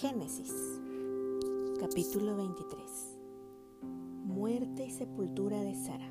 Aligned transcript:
Génesis, 0.00 0.54
capítulo 1.78 2.34
23. 2.34 3.18
Muerte 4.24 4.86
y 4.86 4.90
sepultura 4.90 5.60
de 5.60 5.74
Sara. 5.74 6.10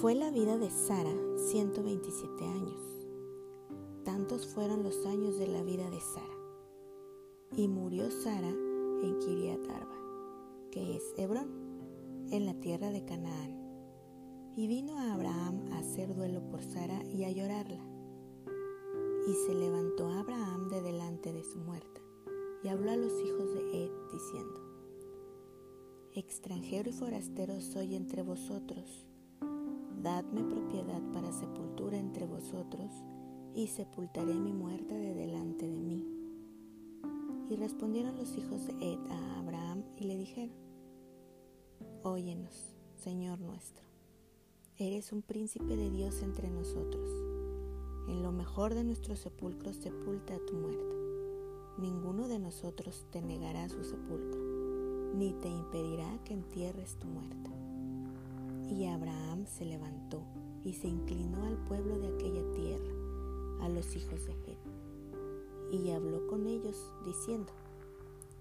Fue 0.00 0.16
la 0.16 0.32
vida 0.32 0.58
de 0.58 0.68
Sara 0.68 1.14
127 1.36 2.44
años. 2.44 2.80
Tantos 4.04 4.44
fueron 4.44 4.82
los 4.82 5.06
años 5.06 5.38
de 5.38 5.46
la 5.46 5.62
vida 5.62 5.88
de 5.88 6.00
Sara. 6.00 6.36
Y 7.54 7.68
murió 7.68 8.10
Sara 8.10 8.50
en 8.50 9.18
Kiriat 9.20 9.64
Arba, 9.70 9.96
que 10.72 10.96
es 10.96 11.04
Hebrón, 11.16 11.48
en 12.32 12.44
la 12.44 12.54
tierra 12.54 12.90
de 12.90 13.04
Canaán. 13.04 13.56
Y 14.56 14.66
vino 14.66 14.98
a 14.98 15.14
Abraham 15.14 15.70
a 15.70 15.78
hacer 15.78 16.12
duelo 16.12 16.44
por 16.48 16.64
Sara 16.64 17.04
y 17.04 17.22
a 17.22 17.30
llorarla. 17.30 17.86
Y 19.28 19.32
se 19.46 19.54
levantó 19.54 20.08
Abraham 20.08 20.70
de 20.70 20.82
delante 20.82 21.32
de 21.32 21.44
su 21.44 21.60
muerta 21.60 21.95
y 22.66 22.68
habló 22.68 22.90
a 22.90 22.96
los 22.96 23.12
hijos 23.20 23.54
de 23.54 23.84
Ed 23.84 23.90
diciendo, 24.12 24.60
Extranjero 26.14 26.90
y 26.90 26.92
forastero 26.92 27.60
soy 27.60 27.94
entre 27.94 28.22
vosotros, 28.22 29.06
dadme 30.02 30.42
propiedad 30.42 31.00
para 31.12 31.30
sepultura 31.30 31.96
entre 31.96 32.26
vosotros, 32.26 32.90
y 33.54 33.68
sepultaré 33.68 34.34
mi 34.34 34.52
muerta 34.52 34.96
de 34.96 35.14
delante 35.14 35.68
de 35.68 35.80
mí. 35.80 36.04
Y 37.48 37.54
respondieron 37.54 38.16
los 38.16 38.36
hijos 38.36 38.66
de 38.66 38.72
Ed 38.94 38.98
a 39.10 39.38
Abraham 39.38 39.84
y 39.96 40.04
le 40.04 40.16
dijeron, 40.16 40.56
Óyenos, 42.02 42.74
Señor 42.96 43.38
nuestro, 43.38 43.84
eres 44.76 45.12
un 45.12 45.22
príncipe 45.22 45.76
de 45.76 45.88
Dios 45.88 46.20
entre 46.20 46.50
nosotros. 46.50 47.08
En 48.08 48.24
lo 48.24 48.32
mejor 48.32 48.74
de 48.74 48.82
nuestros 48.82 49.20
sepulcros 49.20 49.76
sepulta 49.76 50.36
tu 50.46 50.54
muerta 50.54 51.05
ninguno 51.78 52.26
de 52.26 52.38
nosotros 52.38 53.06
te 53.10 53.20
negará 53.20 53.68
su 53.68 53.84
sepulcro, 53.84 54.40
ni 55.14 55.32
te 55.34 55.48
impedirá 55.48 56.18
que 56.24 56.32
entierres 56.32 56.96
tu 56.96 57.06
muerta. 57.06 57.50
Y 58.70 58.86
Abraham 58.86 59.46
se 59.46 59.64
levantó 59.64 60.22
y 60.64 60.72
se 60.72 60.88
inclinó 60.88 61.44
al 61.44 61.56
pueblo 61.64 61.98
de 61.98 62.08
aquella 62.08 62.50
tierra, 62.52 62.92
a 63.60 63.68
los 63.68 63.94
hijos 63.94 64.24
de 64.26 64.32
Het, 64.32 64.58
y 65.70 65.90
habló 65.90 66.26
con 66.28 66.46
ellos, 66.46 66.92
diciendo, 67.04 67.52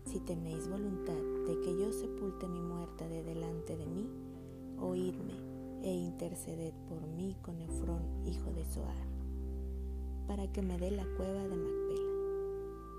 Si 0.05 0.19
tenéis 0.19 0.69
voluntad 0.69 1.13
de 1.47 1.59
que 1.61 1.77
yo 1.77 1.91
sepulte 1.91 2.47
mi 2.47 2.61
muerta 2.61 3.07
de 3.07 3.23
delante 3.23 3.75
de 3.75 3.85
mí, 3.85 4.09
oídme 4.79 5.33
e 5.83 5.91
interceded 5.91 6.73
por 6.87 7.05
mí 7.07 7.35
con 7.41 7.61
Efrón, 7.61 8.01
hijo 8.25 8.51
de 8.53 8.65
Zoar, 8.65 8.95
para 10.25 10.51
que 10.51 10.61
me 10.61 10.79
dé 10.79 10.91
la 10.91 11.05
cueva 11.17 11.47
de 11.47 11.55
Macpela 11.55 12.04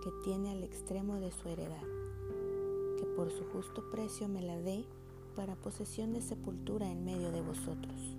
que 0.07 0.13
tiene 0.23 0.53
al 0.53 0.63
extremo 0.63 1.19
de 1.19 1.33
su 1.33 1.49
heredad, 1.49 1.83
que 2.97 3.07
por 3.17 3.29
su 3.33 3.43
justo 3.47 3.91
precio 3.91 4.29
me 4.29 4.41
la 4.41 4.57
dé 4.57 4.85
para 5.35 5.57
posesión 5.57 6.13
de 6.13 6.23
sepultura 6.23 6.89
en 6.89 7.05
medio 7.05 7.33
de 7.33 7.43
vosotros. 7.43 8.17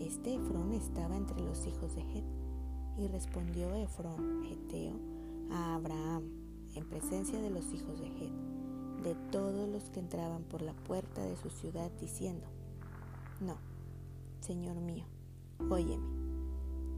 Este 0.00 0.34
Efrón 0.34 0.72
estaba 0.72 1.16
entre 1.16 1.40
los 1.40 1.64
hijos 1.68 1.94
de 1.94 2.00
Het, 2.00 2.24
y 2.98 3.06
respondió 3.06 3.72
Efrón, 3.76 4.42
Geteo, 4.42 4.96
a 5.52 5.76
Abraham, 5.76 6.24
en 6.74 6.88
presencia 6.88 7.40
de 7.40 7.50
los 7.50 7.72
hijos 7.72 8.00
de 8.00 8.08
Het, 8.08 9.04
de 9.04 9.14
todos 9.30 9.68
los 9.68 9.88
que 9.90 10.00
entraban 10.00 10.42
por 10.42 10.62
la 10.62 10.72
puerta 10.72 11.22
de 11.22 11.36
su 11.36 11.48
ciudad, 11.50 11.92
diciendo, 12.00 12.48
No, 13.40 13.54
Señor 14.40 14.80
mío, 14.80 15.04
óyeme, 15.70 16.08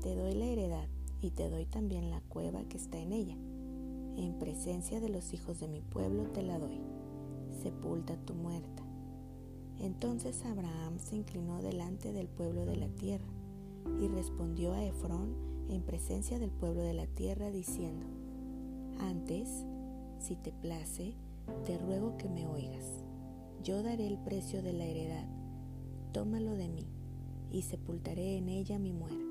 te 0.00 0.16
doy 0.16 0.32
la 0.36 0.46
heredad 0.46 0.88
y 1.22 1.30
te 1.30 1.48
doy 1.48 1.64
también 1.64 2.10
la 2.10 2.20
cueva 2.20 2.64
que 2.64 2.76
está 2.76 2.98
en 2.98 3.12
ella. 3.12 3.36
En 4.16 4.34
presencia 4.38 5.00
de 5.00 5.08
los 5.08 5.32
hijos 5.32 5.60
de 5.60 5.68
mi 5.68 5.80
pueblo 5.80 6.24
te 6.24 6.42
la 6.42 6.58
doy. 6.58 6.80
Sepulta 7.62 8.16
tu 8.26 8.34
muerta. 8.34 8.82
Entonces 9.78 10.44
Abraham 10.44 10.98
se 10.98 11.16
inclinó 11.16 11.62
delante 11.62 12.12
del 12.12 12.28
pueblo 12.28 12.66
de 12.66 12.76
la 12.76 12.88
tierra 12.88 13.32
y 14.00 14.08
respondió 14.08 14.72
a 14.72 14.84
Efrón 14.84 15.34
en 15.70 15.82
presencia 15.82 16.38
del 16.38 16.50
pueblo 16.50 16.82
de 16.82 16.92
la 16.92 17.06
tierra 17.06 17.50
diciendo, 17.50 18.04
Antes, 18.98 19.64
si 20.18 20.34
te 20.36 20.52
place, 20.52 21.14
te 21.64 21.78
ruego 21.78 22.16
que 22.18 22.28
me 22.28 22.46
oigas. 22.46 23.04
Yo 23.62 23.82
daré 23.82 24.08
el 24.08 24.18
precio 24.18 24.60
de 24.60 24.72
la 24.72 24.84
heredad, 24.84 25.26
tómalo 26.12 26.54
de 26.56 26.68
mí, 26.68 26.86
y 27.52 27.62
sepultaré 27.62 28.36
en 28.38 28.48
ella 28.48 28.78
mi 28.78 28.92
muerte. 28.92 29.21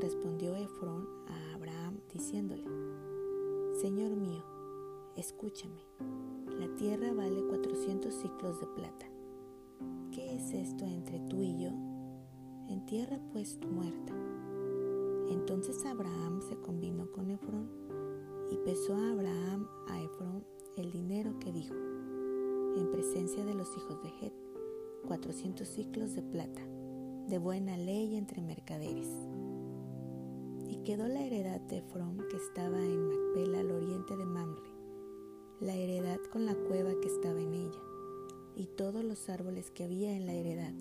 Respondió 0.00 0.56
Efrón 0.56 1.06
a 1.28 1.54
Abraham 1.56 2.00
diciéndole, 2.10 2.64
Señor 3.82 4.16
mío, 4.16 4.42
escúchame, 5.14 5.82
la 6.58 6.74
tierra 6.76 7.12
vale 7.12 7.44
cuatrocientos 7.44 8.14
ciclos 8.14 8.58
de 8.60 8.66
plata. 8.68 9.06
¿Qué 10.10 10.36
es 10.36 10.54
esto 10.54 10.86
entre 10.86 11.18
tú 11.28 11.42
y 11.42 11.62
yo? 11.62 11.70
Entierra 12.70 13.20
pues 13.30 13.60
tu 13.60 13.68
muerta. 13.68 14.14
Entonces 15.28 15.84
Abraham 15.84 16.40
se 16.48 16.56
combinó 16.56 17.12
con 17.12 17.30
Efrón 17.30 17.68
y 18.50 18.56
pesó 18.64 18.94
a 18.94 19.10
Abraham 19.10 19.68
a 19.88 20.00
Efrón 20.00 20.46
el 20.78 20.92
dinero 20.92 21.38
que 21.40 21.52
dijo, 21.52 21.74
en 21.74 22.90
presencia 22.90 23.44
de 23.44 23.52
los 23.52 23.68
hijos 23.76 24.02
de 24.02 24.08
Het, 24.08 24.32
cuatrocientos 25.06 25.68
ciclos 25.68 26.14
de 26.14 26.22
plata, 26.22 26.62
de 27.28 27.36
buena 27.36 27.76
ley 27.76 28.16
entre 28.16 28.40
mercaderes 28.40 29.29
quedó 30.84 31.08
la 31.08 31.22
heredad 31.22 31.60
de 31.60 31.78
Efrón 31.78 32.18
que 32.30 32.36
estaba 32.36 32.78
en 32.78 33.08
Macpela 33.08 33.60
al 33.60 33.70
oriente 33.70 34.16
de 34.16 34.24
Mamre, 34.24 34.70
la 35.60 35.74
heredad 35.74 36.18
con 36.32 36.46
la 36.46 36.54
cueva 36.54 36.92
que 37.02 37.08
estaba 37.08 37.38
en 37.38 37.52
ella, 37.52 37.80
y 38.56 38.66
todos 38.66 39.04
los 39.04 39.28
árboles 39.28 39.70
que 39.70 39.84
había 39.84 40.16
en 40.16 40.26
la 40.26 40.32
heredad, 40.32 40.72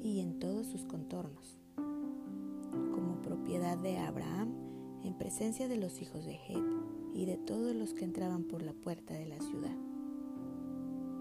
y 0.00 0.20
en 0.20 0.38
todos 0.38 0.66
sus 0.66 0.84
contornos, 0.84 1.58
como 2.94 3.20
propiedad 3.22 3.76
de 3.76 3.98
Abraham 3.98 4.54
en 5.04 5.14
presencia 5.18 5.68
de 5.68 5.76
los 5.76 6.00
hijos 6.00 6.24
de 6.24 6.34
Het 6.34 6.64
y 7.14 7.26
de 7.26 7.36
todos 7.36 7.76
los 7.76 7.92
que 7.92 8.04
entraban 8.04 8.44
por 8.44 8.62
la 8.62 8.72
puerta 8.72 9.12
de 9.12 9.26
la 9.26 9.38
ciudad. 9.40 9.76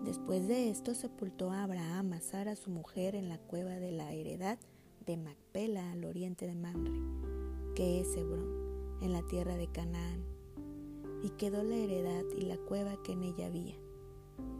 Después 0.05 0.47
de 0.47 0.69
esto 0.69 0.95
sepultó 0.95 1.51
a 1.51 1.63
Abraham 1.63 2.13
a 2.13 2.21
Sara 2.21 2.55
su 2.55 2.69
mujer 2.69 3.15
en 3.15 3.27
la 3.27 3.37
cueva 3.37 3.71
de 3.71 3.91
la 3.91 4.13
heredad 4.13 4.57
de 5.05 5.17
Macpela 5.17 5.91
al 5.91 6.05
oriente 6.05 6.47
de 6.47 6.55
Mamre 6.55 6.91
que 7.75 8.01
es 8.01 8.15
Hebrón, 8.15 8.47
en 9.01 9.13
la 9.13 9.23
tierra 9.23 9.55
de 9.55 9.67
Canaán, 9.67 10.23
y 11.23 11.29
quedó 11.31 11.63
la 11.63 11.75
heredad 11.75 12.23
y 12.37 12.41
la 12.41 12.57
cueva 12.57 13.01
que 13.03 13.13
en 13.13 13.23
ella 13.23 13.47
había, 13.47 13.75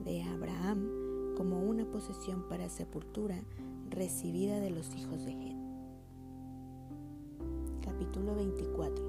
de 0.04 0.24
Abraham 0.24 1.36
como 1.38 1.60
una 1.60 1.86
posesión 1.86 2.48
para 2.48 2.70
sepultura 2.70 3.44
recibida 3.90 4.60
de 4.60 4.72
los 4.72 4.96
hijos 4.96 5.26
de 5.26 5.32
Het. 5.32 5.58
Capítulo 7.82 8.36
24. 8.36 9.04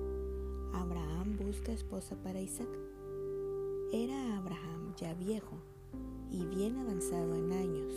Abraham 0.74 1.38
busca 1.38 1.72
esposa 1.72 2.16
para 2.22 2.40
Isaac. 2.40 2.68
Era 3.92 4.36
Abraham 4.36 4.94
ya 4.96 5.14
viejo 5.14 5.56
y 6.30 6.44
bien 6.44 6.78
avanzado 6.78 7.34
en 7.36 7.52
años, 7.52 7.92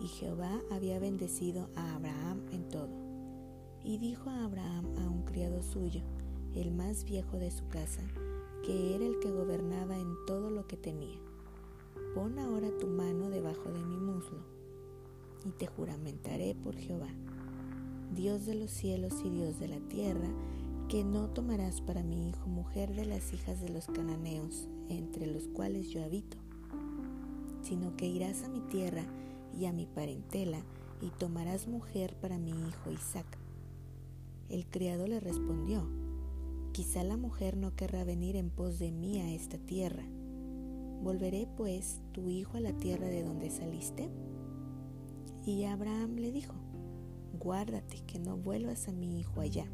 y 0.00 0.08
Jehová 0.08 0.60
había 0.70 0.98
bendecido 0.98 1.68
a 1.76 1.94
Abraham 1.94 2.42
en 2.50 2.68
todo. 2.68 2.91
Y 3.92 3.98
dijo 3.98 4.30
a 4.30 4.44
Abraham 4.44 4.86
a 5.00 5.10
un 5.10 5.22
criado 5.24 5.62
suyo, 5.62 6.00
el 6.54 6.72
más 6.72 7.04
viejo 7.04 7.36
de 7.36 7.50
su 7.50 7.68
casa, 7.68 8.00
que 8.64 8.94
era 8.94 9.04
el 9.04 9.18
que 9.18 9.30
gobernaba 9.30 9.98
en 9.98 10.14
todo 10.26 10.48
lo 10.48 10.66
que 10.66 10.78
tenía, 10.78 11.18
pon 12.14 12.38
ahora 12.38 12.70
tu 12.78 12.86
mano 12.86 13.28
debajo 13.28 13.70
de 13.70 13.84
mi 13.84 13.98
muslo, 13.98 14.38
y 15.44 15.50
te 15.50 15.66
juramentaré 15.66 16.54
por 16.54 16.74
Jehová, 16.74 17.10
Dios 18.14 18.46
de 18.46 18.54
los 18.54 18.70
cielos 18.70 19.12
y 19.26 19.28
Dios 19.28 19.60
de 19.60 19.68
la 19.68 19.80
tierra, 19.80 20.30
que 20.88 21.04
no 21.04 21.28
tomarás 21.28 21.82
para 21.82 22.02
mi 22.02 22.30
hijo 22.30 22.46
mujer 22.46 22.94
de 22.94 23.04
las 23.04 23.34
hijas 23.34 23.60
de 23.60 23.68
los 23.68 23.88
cananeos, 23.88 24.70
entre 24.88 25.26
los 25.26 25.48
cuales 25.48 25.90
yo 25.90 26.02
habito, 26.02 26.38
sino 27.60 27.94
que 27.98 28.06
irás 28.06 28.42
a 28.42 28.48
mi 28.48 28.60
tierra 28.60 29.04
y 29.54 29.66
a 29.66 29.72
mi 29.74 29.84
parentela, 29.84 30.62
y 31.02 31.10
tomarás 31.10 31.68
mujer 31.68 32.16
para 32.22 32.38
mi 32.38 32.52
hijo 32.52 32.90
Isaac 32.90 33.41
el 34.48 34.66
criado 34.66 35.06
le 35.06 35.20
respondió, 35.20 35.88
Quizá 36.72 37.04
la 37.04 37.18
mujer 37.18 37.58
no 37.58 37.76
querrá 37.76 38.02
venir 38.02 38.34
en 38.34 38.48
pos 38.48 38.78
de 38.78 38.92
mí 38.92 39.20
a 39.20 39.30
esta 39.30 39.58
tierra. 39.58 40.04
¿Volveré 41.02 41.46
pues 41.56 42.00
tu 42.12 42.30
hijo 42.30 42.56
a 42.56 42.60
la 42.60 42.72
tierra 42.72 43.08
de 43.08 43.22
donde 43.22 43.50
saliste? 43.50 44.08
Y 45.44 45.64
Abraham 45.64 46.16
le 46.16 46.32
dijo, 46.32 46.54
Guárdate 47.38 48.00
que 48.06 48.18
no 48.18 48.38
vuelvas 48.38 48.88
a 48.88 48.92
mi 48.92 49.20
hijo 49.20 49.40
allá. 49.40 49.66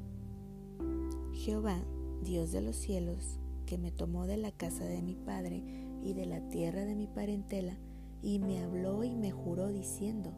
Jehová, 1.35 1.81
Dios 2.25 2.51
de 2.51 2.63
los 2.63 2.75
cielos, 2.75 3.39
que 3.65 3.79
me 3.79 3.93
tomó 3.93 4.27
de 4.27 4.39
la 4.39 4.51
casa 4.51 4.85
de 4.85 5.01
mi 5.03 5.15
padre 5.15 5.63
y 6.03 6.15
de 6.15 6.27
la 6.27 6.49
tierra 6.49 6.85
de 6.85 6.97
mi 6.97 7.07
parentela, 7.07 7.79
y 8.23 8.41
me 8.41 8.61
habló 8.61 9.05
y 9.05 9.15
me 9.15 9.31
juró 9.31 9.69
diciendo, 9.69 10.33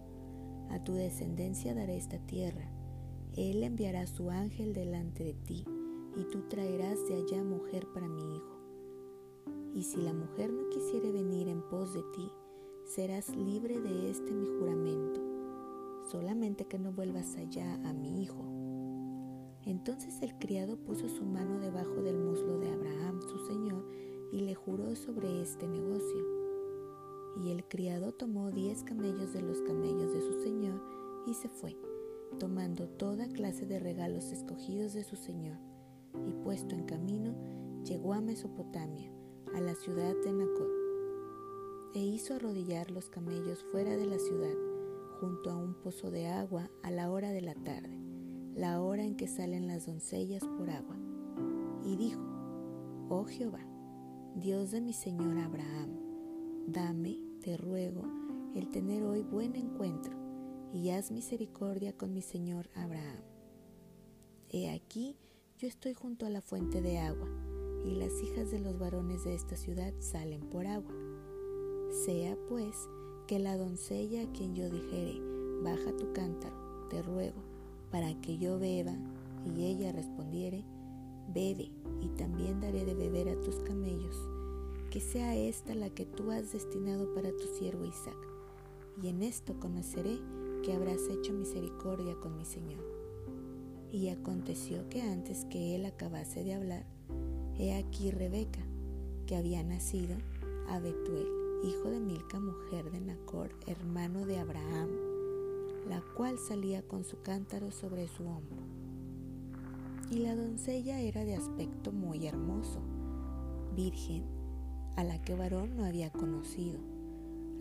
A 0.68 0.84
tu 0.84 0.92
descendencia 0.92 1.74
daré 1.74 1.96
esta 1.96 2.18
tierra 2.18 2.70
él 3.36 3.62
enviará 3.62 4.06
su 4.06 4.30
ángel 4.30 4.72
delante 4.72 5.24
de 5.24 5.34
ti, 5.34 5.64
y 6.16 6.24
tú 6.24 6.42
traerás 6.48 7.06
de 7.08 7.14
allá 7.14 7.42
mujer 7.44 7.86
para 7.92 8.08
mi 8.08 8.36
hijo. 8.36 8.58
Y 9.74 9.82
si 9.82 9.98
la 9.98 10.12
mujer 10.12 10.52
no 10.52 10.68
quisiere 10.70 11.12
venir 11.12 11.48
en 11.48 11.62
pos 11.62 11.94
de 11.94 12.02
ti, 12.14 12.30
serás 12.84 13.34
libre 13.36 13.80
de 13.80 14.10
este 14.10 14.32
mi 14.32 14.46
juramento, 14.58 15.20
solamente 16.10 16.66
que 16.66 16.78
no 16.78 16.92
vuelvas 16.92 17.36
allá 17.36 17.74
a 17.84 17.92
mi 17.92 18.22
hijo. 18.22 18.44
Entonces 19.64 20.20
el 20.22 20.36
criado 20.38 20.76
puso 20.76 21.08
su 21.08 21.24
mano 21.24 21.60
debajo 21.60 22.02
del 22.02 22.18
muslo 22.18 22.58
de 22.58 22.72
Abraham, 22.72 23.20
su 23.22 23.38
señor, 23.46 23.84
y 24.32 24.40
le 24.40 24.54
juró 24.54 24.96
sobre 24.96 25.42
este 25.42 25.68
negocio. 25.68 26.24
Y 27.44 27.50
el 27.50 27.64
criado 27.64 28.12
tomó 28.12 28.50
diez 28.50 28.82
camellos 28.82 29.32
de 29.32 29.42
los 29.42 29.60
camellos 29.62 30.12
de 30.12 30.20
su 30.20 30.42
señor 30.42 30.82
y 31.26 31.34
se 31.34 31.48
fue, 31.48 31.76
tomando 32.38 32.88
toda 32.88 33.28
clase 33.28 33.66
de 33.66 33.78
regalos 33.78 34.32
escogidos 34.32 34.92
de 34.92 35.04
su 35.04 35.16
señor, 35.16 35.58
y 36.26 36.32
puesto 36.44 36.74
en 36.74 36.84
camino, 36.84 37.34
llegó 37.84 38.12
a 38.12 38.20
Mesopotamia, 38.20 39.12
a 39.54 39.60
la 39.60 39.74
ciudad 39.74 40.14
de 40.24 40.32
Nacor, 40.32 40.70
e 41.94 42.00
hizo 42.00 42.34
arrodillar 42.34 42.90
los 42.90 43.08
camellos 43.08 43.64
fuera 43.72 43.96
de 43.96 44.06
la 44.06 44.18
ciudad, 44.18 44.54
junto 45.20 45.50
a 45.50 45.56
un 45.56 45.74
pozo 45.74 46.10
de 46.10 46.28
agua 46.28 46.70
a 46.82 46.90
la 46.90 47.10
hora 47.10 47.30
de 47.30 47.42
la 47.42 47.54
tarde, 47.54 47.98
la 48.54 48.80
hora 48.80 49.04
en 49.04 49.16
que 49.16 49.26
salen 49.26 49.66
las 49.66 49.86
doncellas 49.86 50.44
por 50.56 50.70
agua. 50.70 50.96
Y 51.84 51.96
dijo, 51.96 52.20
Oh 53.08 53.24
Jehová, 53.24 53.66
Dios 54.36 54.70
de 54.70 54.80
mi 54.80 54.92
Señor 54.92 55.38
Abraham, 55.38 55.98
dame, 56.68 57.18
te 57.40 57.56
ruego, 57.56 58.02
el 58.54 58.70
tener 58.70 59.02
hoy 59.02 59.22
buen 59.22 59.56
encuentro, 59.56 60.12
y 60.72 60.90
haz 60.90 61.11
misericordia 61.11 61.93
con 61.96 62.12
mi 62.12 62.22
Señor 62.22 62.69
Abraham. 62.75 63.22
He 64.50 64.70
aquí, 64.70 65.17
yo 65.58 65.69
estoy 65.69 65.94
junto 65.94 66.26
a 66.26 66.31
la 66.31 66.40
fuente 66.40 66.81
de 66.81 66.99
agua, 66.99 67.28
y 67.84 67.94
las 67.94 68.12
hijas 68.22 68.50
de 68.50 68.61
los 68.61 68.78
varones 68.78 69.25
de 69.25 69.34
esta 69.34 69.56
ciudad 69.56 69.93
salen 69.99 70.40
por 70.50 70.67
agua. 70.67 70.93
Sea 72.05 72.37
pues 72.49 72.76
que 73.26 73.38
la 73.38 73.56
doncella 73.56 74.22
a 74.22 74.32
quien 74.32 74.55
yo 74.55 74.70
dijere, 74.70 75.20
baja 75.62 75.96
tu 75.96 76.12
cántaro, 76.12 76.87
te 76.88 77.02
ruego, 77.02 77.43
para 77.90 78.20
que 78.20 78.38
yo 78.38 78.58
beba, 78.58 78.94
y 79.44 79.64
ella 79.64 79.93
respondiere, 79.93 80.64
bebe, 81.34 81.70
y 82.00 82.08
también 82.16 82.61
daré 82.61 82.84
de 82.84 82.94
beber 82.94 83.28
a 83.28 83.40
tus 83.40 83.56
camellos, 83.56 84.16
que 84.90 85.00
sea 85.00 85.37
esta 85.37 85.75
la 85.75 85.90
que 85.90 86.06
tú 86.06 86.31
has 86.31 86.52
destinado 86.52 87.12
para 87.14 87.31
tu 87.31 87.46
siervo 87.58 87.84
Isaac, 87.84 88.19
y 89.02 89.08
en 89.08 89.23
esto 89.23 89.58
conoceré 89.58 90.19
que 90.62 90.72
habrás 90.72 91.08
hecho 91.08 91.32
misericordia 91.32 92.14
con 92.16 92.36
mi 92.36 92.44
Señor. 92.44 92.84
Y 93.90 94.08
aconteció 94.08 94.88
que 94.88 95.02
antes 95.02 95.44
que 95.46 95.74
él 95.74 95.84
acabase 95.84 96.44
de 96.44 96.54
hablar, 96.54 96.86
he 97.58 97.74
aquí 97.74 98.10
Rebeca, 98.10 98.60
que 99.26 99.36
había 99.36 99.62
nacido 99.62 100.16
a 100.68 100.78
Betuel, 100.78 101.26
hijo 101.64 101.90
de 101.90 102.00
Milca, 102.00 102.38
mujer 102.38 102.90
de 102.90 103.00
Nacor, 103.00 103.50
hermano 103.66 104.26
de 104.26 104.38
Abraham, 104.38 104.90
la 105.88 106.02
cual 106.16 106.38
salía 106.38 106.82
con 106.82 107.04
su 107.04 107.20
cántaro 107.22 107.70
sobre 107.72 108.06
su 108.08 108.24
hombro 108.26 108.80
y 110.10 110.18
la 110.18 110.34
doncella 110.34 110.98
era 111.00 111.24
de 111.24 111.36
aspecto 111.36 111.92
muy 111.92 112.26
hermoso, 112.26 112.80
virgen, 113.76 114.24
a 114.96 115.04
la 115.04 115.22
que 115.22 115.36
varón 115.36 115.76
no 115.76 115.84
había 115.84 116.10
conocido, 116.10 116.80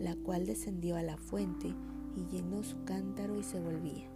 la 0.00 0.16
cual 0.16 0.46
descendió 0.46 0.96
a 0.96 1.02
la 1.02 1.16
fuente 1.16 1.72
y 2.20 2.36
llenó 2.36 2.62
su 2.62 2.84
cántaro 2.84 3.38
y 3.38 3.42
se 3.42 3.60
volvía. 3.60 4.08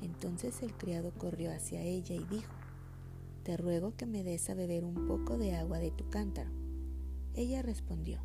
Entonces 0.00 0.62
el 0.62 0.72
criado 0.74 1.12
corrió 1.12 1.52
hacia 1.52 1.82
ella 1.82 2.14
y 2.14 2.24
dijo, 2.24 2.52
Te 3.42 3.56
ruego 3.56 3.94
que 3.96 4.06
me 4.06 4.24
des 4.24 4.48
a 4.48 4.54
beber 4.54 4.84
un 4.84 5.06
poco 5.06 5.36
de 5.36 5.54
agua 5.54 5.78
de 5.78 5.90
tu 5.90 6.08
cántaro. 6.08 6.50
Ella 7.34 7.62
respondió, 7.62 8.20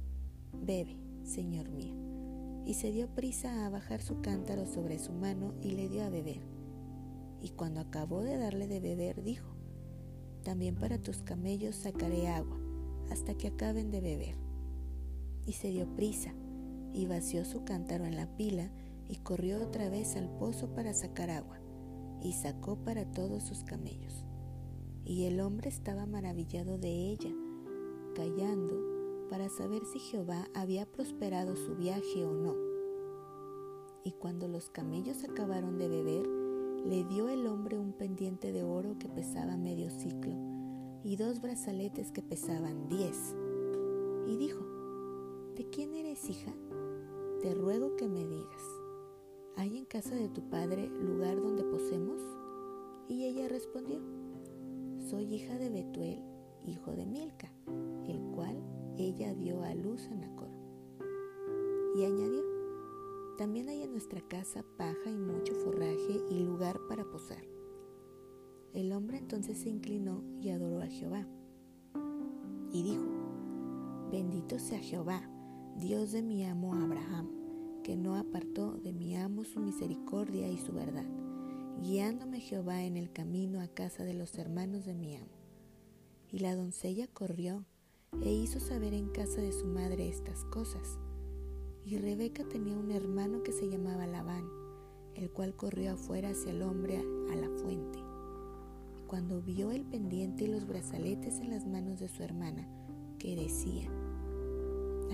Bebe, 0.53 0.97
señor 1.24 1.69
mío, 1.69 1.95
y 2.65 2.75
se 2.75 2.92
dio 2.92 3.07
prisa 3.07 3.65
a 3.65 3.69
bajar 3.69 4.01
su 4.01 4.21
cántaro 4.21 4.65
sobre 4.65 4.97
su 5.00 5.12
mano 5.12 5.53
y 5.62 5.71
le 5.71 5.89
dio 5.89 6.03
a 6.03 6.09
beber 6.09 6.56
y 7.45 7.50
cuando 7.50 7.80
acabó 7.80 8.24
de 8.24 8.38
darle 8.38 8.68
de 8.68 8.80
beber 8.80 9.21
dijo, 9.21 9.56
también 10.44 10.74
para 10.74 10.97
tus 10.97 11.21
camellos 11.21 11.75
sacaré 11.75 12.27
agua 12.27 12.57
hasta 13.12 13.36
que 13.36 13.50
acaben 13.50 13.92
de 13.92 14.01
beber. 14.01 14.36
Y 15.45 15.53
se 15.53 15.69
dio 15.69 15.86
prisa 15.95 16.33
y 16.92 17.06
vació 17.06 17.45
su 17.45 17.63
cántaro 17.63 18.06
en 18.06 18.15
la 18.15 18.36
pila 18.36 18.71
y 19.07 19.18
corrió 19.18 19.62
otra 19.62 19.90
vez 19.90 20.16
al 20.16 20.30
pozo 20.38 20.74
para 20.74 20.94
sacar 20.94 21.30
agua 21.30 21.60
y 22.22 22.34
sacó 22.34 22.78
para 22.78 23.06
todos 23.12 23.44
sus 23.44 23.63
camellos. 23.63 24.25
Y 25.06 25.25
el 25.25 25.40
hombre 25.40 25.69
estaba 25.69 26.06
maravillado 26.06 26.78
de 26.78 26.90
ella, 26.90 27.31
callando 28.16 29.28
para 29.30 29.50
saber 29.50 29.84
si 29.86 30.00
Jehová 30.00 30.48
había 30.54 30.86
prosperado 30.86 31.56
su 31.56 31.75
viaje 31.75 32.25
o 32.25 32.34
no. 32.34 32.56
Y 34.04 34.12
cuando 34.13 34.48
los 34.48 34.69
camellos 34.69 35.24
acabaron 35.24 35.78
de 35.78 35.88
beber, 35.88 36.28
le 36.86 37.04
dio 37.04 37.30
el 37.30 37.48
hombre 37.48 37.78
un 37.78 37.94
pendiente 37.94 38.52
de 38.52 38.63
oro 38.63 38.98
que 39.00 39.10
pesaba 39.10 39.57
medio 39.57 39.90
ciclo 39.90 40.34
y 41.04 41.18
dos 41.18 41.42
brazaletes 41.42 42.12
que 42.12 42.22
pesaban 42.24 42.88
diez. 42.88 43.36
Y 44.28 44.38
dijo, 44.38 44.66
¿de 45.56 45.69
quién 45.69 45.94
eres 45.94 46.30
hija? 46.30 46.54
Te 47.42 47.54
ruego 47.54 47.96
que 47.96 48.07
me 48.07 48.25
digas, 48.25 48.63
¿hay 49.57 49.78
en 49.78 49.86
casa 49.86 50.16
de 50.16 50.30
tu 50.30 50.42
padre 50.50 50.90
lugar 50.90 51.40
donde 51.42 51.63
posemos? 51.63 52.22
Y 53.07 53.25
ella 53.25 53.48
respondió, 53.48 54.00
soy 55.10 55.34
hija 55.34 55.57
de 55.57 55.69
Betuel, 55.69 56.19
hijo 56.66 56.92
de 56.92 57.06
Milca, 57.06 57.52
el 58.07 58.19
cual 58.34 58.62
ella 58.98 59.34
dio 59.34 59.63
a 59.63 59.74
luz 59.75 60.07
a 60.07 60.16
Nacor. 60.16 60.50
Y 61.96 62.04
añadió, 62.04 62.44
también 63.38 63.69
hay 63.69 63.84
en 63.84 63.92
nuestra 63.92 64.22
casa 64.22 64.63
paja 64.78 65.10
y 65.10 65.18
mucho 65.18 65.54
forraje 65.56 66.22
y 66.30 66.40
lugar 66.40 66.80
para 66.90 67.06
posar. 67.06 67.44
El 68.74 68.92
hombre 68.92 69.18
entonces 69.18 69.60
se 69.60 69.69
inclinó 69.69 70.24
y 70.42 70.50
adoró 70.50 70.81
a 70.81 70.88
Jehová. 70.88 71.25
Y 72.72 72.84
dijo, 72.84 73.06
bendito 74.12 74.60
sea 74.60 74.80
Jehová, 74.80 75.22
Dios 75.78 76.12
de 76.12 76.22
mi 76.22 76.46
amo 76.46 76.74
Abraham, 76.74 77.44
que 77.86 77.96
no 77.96 78.16
apartó 78.16 78.72
de 78.72 78.92
mi 78.92 79.16
amo 79.16 79.44
su 79.44 79.60
misericordia 79.60 80.50
y 80.50 80.58
su 80.58 80.74
verdad, 80.74 81.06
guiándome 81.84 82.40
Jehová 82.40 82.81
en 82.81 82.98
el 82.98 83.12
camino 83.12 83.62
a 83.62 83.68
casa 83.68 84.04
de 84.04 84.16
los 84.16 84.40
hermanos 84.40 84.86
de 84.86 84.95
mi 84.95 85.16
amo. 85.16 85.30
Y 86.31 86.40
la 86.40 86.56
doncella 86.56 87.07
corrió 87.07 87.64
e 88.24 88.33
hizo 88.33 88.59
saber 88.59 88.95
en 88.95 89.09
casa 89.09 89.40
de 89.40 89.52
su 89.52 89.68
madre 89.68 90.09
estas 90.09 90.45
cosas. 90.45 90.98
Y 91.86 91.98
Rebeca 91.98 92.44
tenía 92.45 92.76
un 92.76 92.90
hermano 92.90 93.44
que 93.44 93.52
se 93.52 93.69
llamaba 93.69 94.07
Labán, 94.07 94.50
el 95.14 95.30
cual 95.30 95.56
corrió 95.56 95.94
afuera 95.94 96.31
hacia 96.31 96.54
el 96.54 96.64
hombre 96.64 96.98
a 96.98 97.36
la 97.36 97.50
fuente. 97.62 98.00
Cuando 99.06 99.44
vio 99.44 99.69
el 99.69 99.86
pendiente 99.86 100.45
y 100.45 100.48
los 100.48 100.66
brazaletes 100.66 101.40
en 101.40 101.52
las 101.52 101.68
manos 101.68 102.00
de 102.00 102.09
su 102.09 102.24
hermana, 102.24 102.68
que 103.19 103.36
decía, 103.36 103.92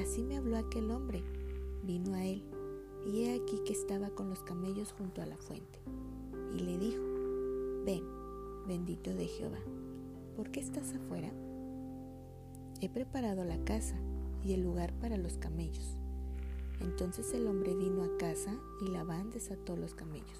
Así 0.01 0.23
me 0.23 0.37
habló 0.37 0.55
aquel 0.55 0.89
hombre, 0.89 1.21
vino 1.83 2.13
a 2.13 2.23
él, 2.23 2.45
y 3.05 3.23
he 3.23 3.35
aquí 3.35 3.59
que 3.65 3.73
estaba 3.73 4.09
con 4.09 4.29
los 4.29 4.41
camellos 4.41 4.93
junto 4.93 5.21
a 5.21 5.25
la 5.25 5.37
fuente. 5.37 5.79
Y 6.53 6.59
le 6.59 6.77
dijo, 6.77 7.01
Ven, 7.85 8.03
bendito 8.67 9.13
de 9.13 9.27
Jehová, 9.27 9.59
¿por 10.35 10.51
qué 10.51 10.59
estás 10.59 10.93
afuera? 10.93 11.31
He 12.79 12.89
preparado 12.89 13.43
la 13.43 13.63
casa 13.63 13.95
y 14.43 14.53
el 14.53 14.61
lugar 14.61 14.93
para 14.99 15.17
los 15.17 15.37
camellos. 15.37 15.97
Entonces 16.79 17.33
el 17.33 17.47
hombre 17.47 17.75
vino 17.75 18.03
a 18.03 18.17
casa 18.17 18.57
y 18.85 18.89
Labán 18.89 19.29
desató 19.29 19.75
los 19.75 19.93
camellos 19.93 20.39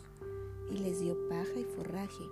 y 0.72 0.78
les 0.78 1.02
dio 1.02 1.18
paja 1.28 1.60
y 1.60 1.66
forraje 1.66 2.24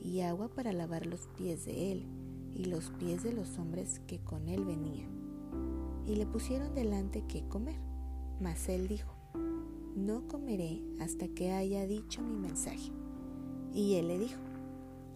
y 0.00 0.20
agua 0.20 0.48
para 0.48 0.72
lavar 0.72 1.06
los 1.06 1.28
pies 1.36 1.64
de 1.64 1.92
él 1.92 2.06
y 2.54 2.64
los 2.64 2.90
pies 2.90 3.22
de 3.22 3.32
los 3.32 3.58
hombres 3.58 4.00
que 4.06 4.18
con 4.18 4.48
él 4.48 4.64
venían. 4.64 5.10
Y 6.06 6.16
le 6.16 6.26
pusieron 6.26 6.74
delante 6.74 7.24
qué 7.28 7.46
comer. 7.48 7.76
Mas 8.40 8.68
él 8.68 8.88
dijo, 8.88 9.11
no 10.06 10.26
comeré 10.28 10.82
hasta 11.00 11.28
que 11.28 11.52
haya 11.52 11.86
dicho 11.86 12.22
mi 12.22 12.36
mensaje. 12.36 12.92
Y 13.72 13.94
él 13.94 14.08
le 14.08 14.18
dijo, 14.18 14.40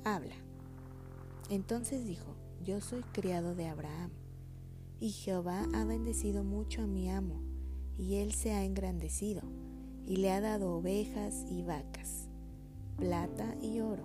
habla. 0.05 0.35
Entonces 1.51 2.07
dijo, 2.07 2.35
yo 2.65 2.81
soy 2.81 3.03
criado 3.13 3.55
de 3.55 3.67
Abraham, 3.67 4.11
y 5.01 5.11
Jehová 5.11 5.67
ha 5.75 5.85
bendecido 5.85 6.43
mucho 6.43 6.83
a 6.83 6.87
mi 6.87 7.11
amo 7.11 7.43
y 7.99 8.17
él 8.17 8.33
se 8.33 8.53
ha 8.53 8.65
engrandecido 8.65 9.43
y 10.07 10.17
le 10.17 10.31
ha 10.31 10.41
dado 10.41 10.75
ovejas 10.75 11.45
y 11.51 11.63
vacas, 11.63 12.29
plata 12.97 13.57
y 13.61 13.81
oro, 13.81 14.05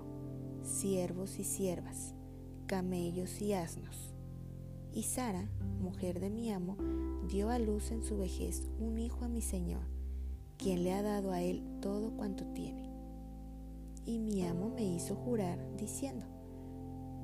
siervos 0.64 1.38
y 1.40 1.44
siervas, 1.44 2.16
camellos 2.66 3.42
y 3.42 3.54
asnos. 3.54 4.14
Y 4.94 5.04
Sara, 5.04 5.48
mujer 5.80 6.20
de 6.20 6.30
mi 6.30 6.52
amo, 6.52 6.76
dio 7.30 7.50
a 7.50 7.60
luz 7.60 7.92
en 7.92 8.04
su 8.04 8.18
vejez 8.18 8.68
un 8.80 8.98
hijo 8.98 9.26
a 9.26 9.30
mi 9.30 9.42
señor, 9.42 9.84
quien 10.62 10.84
le 10.84 10.94
ha 10.94 11.02
dado 11.02 11.32
a 11.32 11.42
él 11.42 11.64
todo 11.82 12.12
cuanto 12.12 12.46
tiene. 12.54 12.88
Y 14.06 14.20
mi 14.20 14.46
amo 14.46 14.70
me 14.70 14.84
hizo 14.84 15.16
jurar, 15.16 15.60
diciendo, 15.76 16.26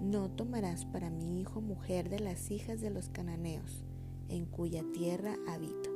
no 0.02 0.30
tomarás 0.30 0.86
para 0.86 1.12
mi 1.12 1.40
hijo 1.40 1.62
mujer 1.62 2.10
de 2.10 2.20
las 2.20 2.50
hijas 2.50 2.82
de 2.82 2.90
los 2.90 3.10
cananeos, 3.10 3.84
en 4.30 4.46
cuya 4.46 4.84
tierra 4.92 5.36
habito, 5.48 5.90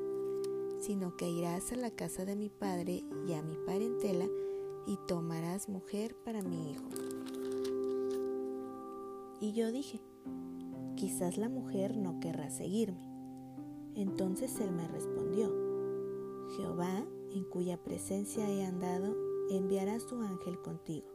sino 0.81 1.17
que 1.17 1.29
irás 1.29 1.71
a 1.71 1.75
la 1.75 1.89
casa 1.89 2.25
de 2.25 2.35
mi 2.35 2.49
padre 2.49 3.03
y 3.27 3.33
a 3.33 3.41
mi 3.41 3.55
parentela 3.65 4.25
y 4.85 4.97
tomarás 5.07 5.67
mujer 5.67 6.15
para 6.23 6.43
mi 6.43 6.71
hijo. 6.71 6.89
Y 9.39 9.53
yo 9.53 9.71
dije, 9.71 9.99
quizás 10.95 11.37
la 11.37 11.49
mujer 11.49 11.97
no 11.97 12.19
querrá 12.19 12.51
seguirme. 12.51 13.09
Entonces 13.95 14.59
él 14.59 14.71
me 14.71 14.87
respondió, 14.87 15.51
Jehová, 16.55 17.03
en 17.33 17.43
cuya 17.45 17.81
presencia 17.81 18.49
he 18.49 18.63
andado, 18.65 19.15
enviará 19.49 19.99
su 19.99 20.15
ángel 20.21 20.61
contigo 20.61 21.07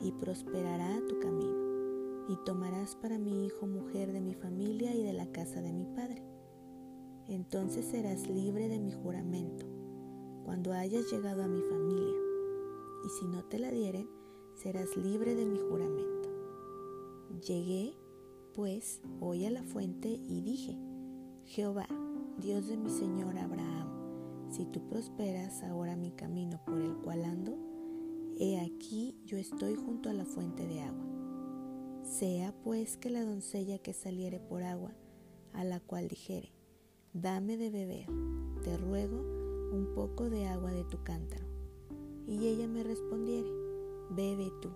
y 0.00 0.12
prosperará 0.12 1.00
tu 1.08 1.18
camino 1.20 1.72
y 2.28 2.36
tomarás 2.44 2.96
para 2.96 3.18
mi 3.18 3.46
hijo 3.46 3.66
mujer 3.66 4.12
de 4.12 4.20
mi 4.20 4.34
familia 4.34 4.94
y 4.94 5.02
de 5.02 5.12
la 5.12 5.30
casa 5.32 5.60
de 5.60 5.72
mi 5.72 5.86
padre. 5.86 6.22
Entonces 7.28 7.86
serás 7.86 8.28
libre 8.28 8.68
de 8.68 8.78
mi 8.78 8.92
juramento 8.92 9.66
cuando 10.44 10.72
hayas 10.72 11.10
llegado 11.10 11.42
a 11.42 11.48
mi 11.48 11.60
familia, 11.62 12.16
y 13.04 13.08
si 13.08 13.26
no 13.26 13.44
te 13.44 13.58
la 13.58 13.70
dieren, 13.70 14.08
serás 14.54 14.96
libre 14.96 15.34
de 15.34 15.46
mi 15.46 15.58
juramento. 15.58 16.28
Llegué, 17.46 17.94
pues, 18.54 19.00
hoy 19.20 19.46
a 19.46 19.50
la 19.50 19.62
fuente 19.62 20.08
y 20.08 20.40
dije, 20.42 20.76
Jehová, 21.44 21.86
Dios 22.38 22.66
de 22.66 22.76
mi 22.76 22.90
Señor 22.90 23.38
Abraham, 23.38 24.01
si 24.52 24.64
tú 24.66 24.86
prosperas 24.88 25.62
ahora 25.64 25.96
mi 25.96 26.12
camino 26.12 26.60
por 26.64 26.80
el 26.80 26.96
cual 26.98 27.24
ando, 27.24 27.56
he 28.38 28.60
aquí 28.60 29.16
yo 29.24 29.36
estoy 29.36 29.74
junto 29.74 30.08
a 30.08 30.14
la 30.14 30.24
fuente 30.24 30.66
de 30.66 30.82
agua 30.82 31.12
sea 32.12 32.52
pues 32.62 32.96
que 32.96 33.10
la 33.10 33.24
doncella 33.24 33.78
que 33.78 33.92
saliere 33.92 34.38
por 34.40 34.62
agua, 34.62 34.92
a 35.52 35.64
la 35.64 35.80
cual 35.80 36.08
dijere, 36.08 36.52
dame 37.12 37.56
de 37.56 37.70
beber, 37.70 38.06
te 38.62 38.76
ruego 38.76 39.16
un 39.72 39.92
poco 39.94 40.28
de 40.28 40.46
agua 40.46 40.72
de 40.72 40.84
tu 40.84 41.02
cántaro. 41.02 41.46
Y 42.26 42.46
ella 42.46 42.68
me 42.68 42.82
respondiere, 42.82 43.48
bebe 44.10 44.52
tú, 44.60 44.70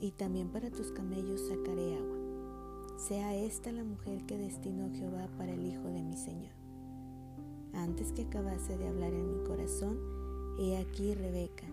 y 0.00 0.12
también 0.12 0.50
para 0.50 0.70
tus 0.70 0.92
camellos 0.92 1.46
sacaré 1.48 1.96
agua. 1.96 2.98
Sea 2.98 3.34
esta 3.34 3.70
la 3.72 3.84
mujer 3.84 4.24
que 4.26 4.38
destinó 4.38 4.90
Jehová 4.90 5.28
para 5.36 5.52
el 5.52 5.64
hijo 5.66 5.88
de 5.88 6.02
mi 6.02 6.16
Señor. 6.16 6.55
Antes 7.76 8.12
que 8.12 8.22
acabase 8.22 8.78
de 8.78 8.88
hablar 8.88 9.12
en 9.12 9.30
mi 9.30 9.44
corazón, 9.44 9.98
he 10.58 10.78
aquí 10.78 11.14
Rebeca, 11.14 11.66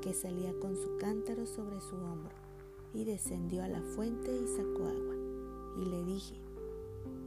que 0.00 0.14
salía 0.14 0.52
con 0.58 0.76
su 0.76 0.96
cántaro 0.96 1.46
sobre 1.46 1.78
su 1.82 1.94
hombro 1.96 2.34
y 2.94 3.04
descendió 3.04 3.62
a 3.62 3.68
la 3.68 3.82
fuente 3.82 4.34
y 4.34 4.46
sacó 4.46 4.86
agua. 4.86 5.14
Y 5.78 5.84
le 5.84 6.04
dije, 6.04 6.36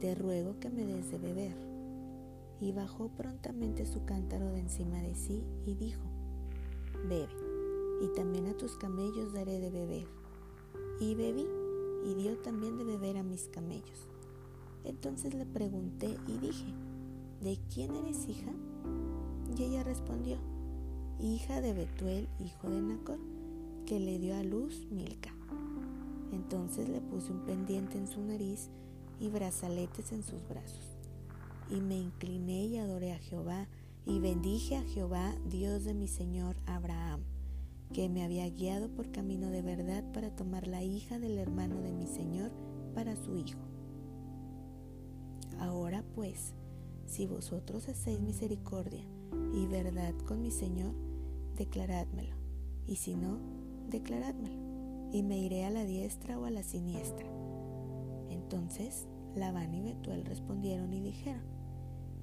te 0.00 0.16
ruego 0.16 0.58
que 0.58 0.70
me 0.70 0.84
des 0.84 1.08
de 1.10 1.18
beber. 1.18 1.56
Y 2.60 2.72
bajó 2.72 3.08
prontamente 3.08 3.86
su 3.86 4.04
cántaro 4.04 4.50
de 4.50 4.58
encima 4.60 5.00
de 5.02 5.14
sí 5.14 5.44
y 5.64 5.74
dijo, 5.74 6.02
bebe, 7.08 7.28
y 8.02 8.08
también 8.08 8.48
a 8.48 8.56
tus 8.56 8.76
camellos 8.76 9.32
daré 9.32 9.60
de 9.60 9.70
beber. 9.70 10.06
Y 10.98 11.14
bebí, 11.14 11.46
y 12.04 12.14
dio 12.14 12.36
también 12.38 12.76
de 12.76 12.84
beber 12.84 13.18
a 13.18 13.22
mis 13.22 13.48
camellos. 13.48 14.08
Entonces 14.84 15.32
le 15.34 15.46
pregunté 15.46 16.16
y 16.26 16.38
dije, 16.38 16.72
¿de 17.40 17.58
quién 17.72 17.94
eres 17.94 18.28
hija? 18.28 18.52
Y 19.56 19.62
ella 19.62 19.84
respondió, 19.84 20.38
hija 21.20 21.60
de 21.60 21.72
Betuel, 21.72 22.28
hijo 22.38 22.68
de 22.68 22.80
Nacor, 22.80 23.18
que 23.86 24.00
le 24.00 24.18
dio 24.18 24.36
a 24.36 24.42
luz 24.42 24.86
Milca. 24.90 25.34
Entonces 26.32 26.88
le 26.88 27.00
puse 27.00 27.32
un 27.32 27.44
pendiente 27.44 27.98
en 27.98 28.08
su 28.08 28.20
nariz 28.20 28.70
y 29.20 29.28
brazaletes 29.28 30.12
en 30.12 30.22
sus 30.22 30.46
brazos. 30.48 30.96
Y 31.70 31.80
me 31.80 31.96
incliné 31.96 32.66
y 32.66 32.78
adoré 32.78 33.12
a 33.12 33.18
Jehová 33.18 33.68
y 34.04 34.20
bendije 34.20 34.76
a 34.76 34.82
Jehová, 34.82 35.34
Dios 35.48 35.84
de 35.84 35.94
mi 35.94 36.06
Señor 36.06 36.56
Abraham, 36.66 37.22
que 37.92 38.08
me 38.08 38.24
había 38.24 38.48
guiado 38.48 38.88
por 38.88 39.10
camino 39.10 39.50
de 39.50 39.62
verdad 39.62 40.04
para 40.12 40.34
tomar 40.34 40.66
la 40.66 40.82
hija 40.82 41.18
del 41.18 41.38
hermano 41.38 41.80
de 41.80 41.92
mi 41.92 42.06
Señor 42.06 42.52
para 42.94 43.16
su 43.16 43.36
hijo. 43.36 43.58
Ahora 45.58 46.04
pues, 46.14 46.54
si 47.16 47.26
vosotros 47.26 47.88
hacéis 47.88 48.20
misericordia 48.20 49.02
y 49.54 49.66
verdad 49.66 50.12
con 50.26 50.42
mi 50.42 50.50
Señor, 50.50 50.92
declarádmelo, 51.56 52.36
y 52.86 52.96
si 52.96 53.14
no, 53.14 53.38
declarádmelo 53.88 54.66
y 55.12 55.22
me 55.22 55.38
iré 55.38 55.64
a 55.64 55.70
la 55.70 55.86
diestra 55.86 56.38
o 56.38 56.44
a 56.44 56.50
la 56.50 56.62
siniestra. 56.62 57.26
Entonces 58.28 59.06
Labán 59.34 59.72
y 59.72 59.80
Betuel 59.80 60.26
respondieron 60.26 60.92
y 60.92 61.00
dijeron, 61.00 61.40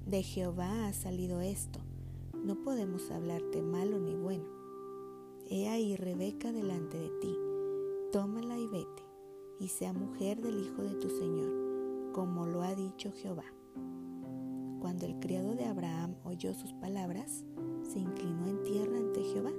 de 0.05 0.21
Jehová 0.21 0.87
ha 0.87 0.93
salido 0.93 1.41
esto, 1.41 1.79
no 2.45 2.61
podemos 2.61 3.09
hablarte 3.09 3.63
malo 3.63 3.97
ni 3.97 4.13
bueno. 4.13 4.45
He 5.49 5.69
ahí 5.69 5.95
Rebeca 5.95 6.51
delante 6.51 6.99
de 6.99 7.09
ti, 7.19 7.35
tómala 8.11 8.59
y 8.59 8.67
vete, 8.67 9.03
y 9.59 9.69
sea 9.69 9.91
mujer 9.91 10.39
del 10.39 10.59
hijo 10.59 10.83
de 10.83 10.93
tu 10.95 11.09
Señor, 11.09 12.11
como 12.13 12.45
lo 12.45 12.61
ha 12.61 12.75
dicho 12.75 13.11
Jehová. 13.11 13.52
Cuando 14.83 15.05
el 15.05 15.17
criado 15.21 15.55
de 15.55 15.63
Abraham 15.63 16.13
oyó 16.25 16.53
sus 16.53 16.73
palabras, 16.73 17.45
se 17.89 17.99
inclinó 17.99 18.47
en 18.47 18.63
tierra 18.63 18.97
ante 18.97 19.23
Jehová 19.23 19.53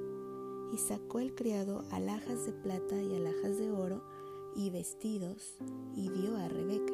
y 0.70 0.76
sacó 0.76 1.18
el 1.18 1.34
criado 1.34 1.82
alhajas 1.92 2.44
de 2.44 2.52
plata 2.52 3.00
y 3.00 3.14
alhajas 3.14 3.56
de 3.56 3.70
oro 3.70 4.04
y 4.54 4.68
vestidos 4.68 5.56
y 5.96 6.10
dio 6.10 6.36
a 6.36 6.46
Rebeca. 6.48 6.92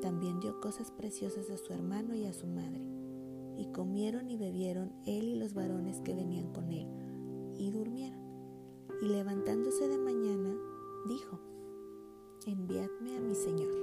También 0.00 0.38
dio 0.38 0.60
cosas 0.60 0.92
preciosas 0.92 1.50
a 1.50 1.56
su 1.56 1.72
hermano 1.72 2.14
y 2.14 2.26
a 2.26 2.32
su 2.32 2.46
madre. 2.46 2.80
Y 3.56 3.66
comieron 3.72 4.30
y 4.30 4.36
bebieron 4.36 4.92
él 5.04 5.24
y 5.24 5.34
los 5.34 5.52
varones 5.52 6.00
que 6.02 6.14
venían 6.14 6.52
con 6.52 6.70
él, 6.70 6.86
y 7.58 7.72
durmieron. 7.72 8.20
Y 9.02 9.06
levantándose 9.06 9.88
de 9.88 9.98
mañana, 9.98 10.56
dijo, 11.08 11.40
enviadme 12.46 13.16
a 13.16 13.20
mi 13.20 13.34
señor. 13.34 13.74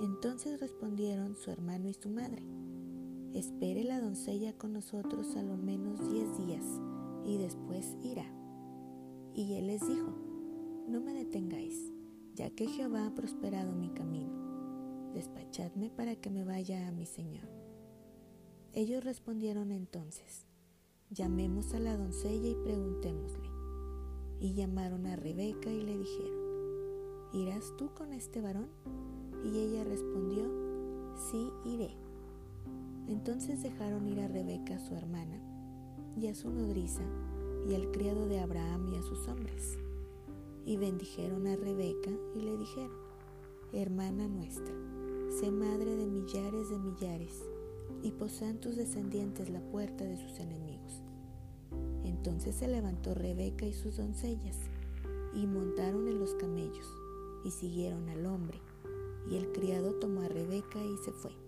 Entonces 0.00 0.60
respondieron 0.60 1.34
su 1.34 1.50
hermano 1.50 1.88
y 1.88 1.94
su 1.94 2.08
madre, 2.08 2.44
espere 3.34 3.84
la 3.84 4.00
doncella 4.00 4.52
con 4.52 4.72
nosotros 4.72 5.36
a 5.36 5.42
lo 5.42 5.56
menos 5.56 6.10
diez 6.10 6.36
días 6.38 6.64
y 7.24 7.38
después 7.38 7.96
irá. 8.02 8.26
Y 9.34 9.54
él 9.54 9.66
les 9.68 9.86
dijo, 9.86 10.14
no 10.88 11.00
me 11.00 11.12
detengáis, 11.12 11.92
ya 12.34 12.50
que 12.50 12.66
Jehová 12.66 13.06
ha 13.06 13.14
prosperado 13.14 13.72
mi 13.72 13.90
camino. 13.90 15.12
Despachadme 15.14 15.90
para 15.90 16.16
que 16.16 16.30
me 16.30 16.44
vaya 16.44 16.88
a 16.88 16.92
mi 16.92 17.06
Señor. 17.06 17.48
Ellos 18.72 19.04
respondieron 19.04 19.70
entonces, 19.72 20.46
llamemos 21.10 21.74
a 21.74 21.80
la 21.80 21.96
doncella 21.96 22.48
y 22.48 22.54
preguntémosle. 22.54 23.48
Y 24.40 24.54
llamaron 24.54 25.06
a 25.06 25.16
Rebeca 25.16 25.70
y 25.70 25.82
le 25.82 25.98
dijeron, 25.98 26.38
¿irás 27.32 27.74
tú 27.76 27.90
con 27.94 28.12
este 28.12 28.40
varón? 28.40 28.70
Y 29.44 29.58
ella 29.58 29.84
respondió, 29.84 30.44
sí 31.30 31.50
iré. 31.64 32.07
Entonces 33.08 33.62
dejaron 33.62 34.06
ir 34.06 34.20
a 34.20 34.28
Rebeca 34.28 34.78
su 34.78 34.94
hermana 34.94 35.40
y 36.20 36.26
a 36.26 36.34
su 36.34 36.50
nodriza, 36.50 37.02
y 37.68 37.74
al 37.74 37.90
criado 37.90 38.26
de 38.26 38.40
Abraham 38.40 38.88
y 38.92 38.96
a 38.96 39.02
sus 39.02 39.26
hombres. 39.28 39.78
Y 40.66 40.76
bendijeron 40.76 41.46
a 41.46 41.56
Rebeca 41.56 42.10
y 42.34 42.40
le 42.40 42.56
dijeron, 42.56 42.96
Hermana 43.72 44.28
nuestra, 44.28 44.72
sé 45.30 45.50
madre 45.50 45.96
de 45.96 46.06
millares 46.06 46.70
de 46.70 46.78
millares, 46.78 47.44
y 48.02 48.12
posean 48.12 48.60
tus 48.60 48.76
descendientes 48.76 49.48
la 49.48 49.60
puerta 49.60 50.04
de 50.04 50.16
sus 50.16 50.38
enemigos. 50.38 51.02
Entonces 52.04 52.54
se 52.54 52.68
levantó 52.68 53.14
Rebeca 53.14 53.66
y 53.66 53.72
sus 53.72 53.96
doncellas, 53.96 54.58
y 55.34 55.46
montaron 55.46 56.08
en 56.08 56.18
los 56.18 56.34
camellos, 56.34 56.86
y 57.44 57.50
siguieron 57.50 58.08
al 58.08 58.26
hombre, 58.26 58.60
y 59.30 59.36
el 59.36 59.50
criado 59.52 59.94
tomó 59.94 60.22
a 60.22 60.28
Rebeca 60.28 60.84
y 60.84 60.96
se 61.04 61.12
fue. 61.12 61.47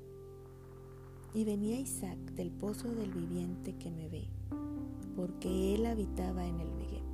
Y 1.33 1.45
venía 1.45 1.79
Isaac 1.79 2.19
del 2.35 2.51
pozo 2.51 2.89
del 2.93 3.13
viviente 3.13 3.77
que 3.77 3.93
me 3.93 4.09
ve, 4.09 4.29
porque 5.15 5.77
él 5.77 5.87
habitaba 5.87 6.45
en 6.45 6.59
el 6.59 6.77
Negev. 6.77 7.05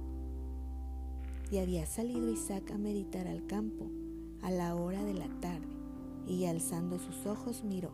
Y 1.50 1.58
había 1.58 1.84
salido 1.84 2.30
Isaac 2.30 2.70
a 2.70 2.78
meditar 2.78 3.26
al 3.26 3.46
campo 3.46 3.90
a 4.40 4.50
la 4.50 4.74
hora 4.74 5.04
de 5.04 5.12
la 5.12 5.28
tarde, 5.40 5.66
y 6.26 6.46
alzando 6.46 6.98
sus 6.98 7.26
ojos 7.26 7.62
miró, 7.62 7.90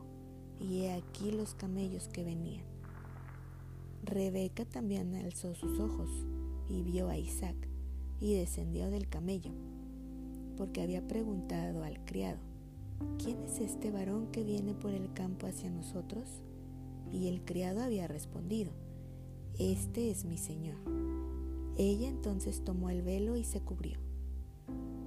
y 0.61 0.83
he 0.83 0.93
aquí 0.93 1.33
los 1.33 1.55
camellos 1.55 2.07
que 2.07 2.23
venían. 2.23 2.65
Rebeca 4.05 4.65
también 4.65 5.17
alzó 5.17 5.55
sus 5.55 5.81
ojos 5.81 6.09
y 6.69 6.83
vio 6.83 7.09
a 7.09 7.19
Isaac, 7.19 7.57
y 8.21 8.35
descendió 8.35 8.91
del 8.91 9.09
camello, 9.09 9.51
porque 10.57 10.83
había 10.83 11.07
preguntado 11.09 11.83
al 11.83 12.05
criado, 12.05 12.39
¿quién 13.19 13.43
es 13.45 13.61
este 13.61 13.91
varón 13.91 14.29
que 14.33 14.43
viene 14.43 14.75
por 14.75 14.93
el 14.93 15.13
campo 15.13 15.47
hacia 15.47 15.71
nosotros? 15.71 16.43
Y 17.13 17.29
el 17.29 17.45
criado 17.45 17.83
había 17.83 18.09
respondido, 18.09 18.73
Este 19.59 20.11
es 20.11 20.25
mi 20.25 20.39
Señor. 20.39 20.77
Ella 21.77 22.09
entonces 22.09 22.65
tomó 22.65 22.91
el 22.91 23.03
velo 23.03 23.37
y 23.37 23.45
se 23.45 23.61
cubrió. 23.61 23.99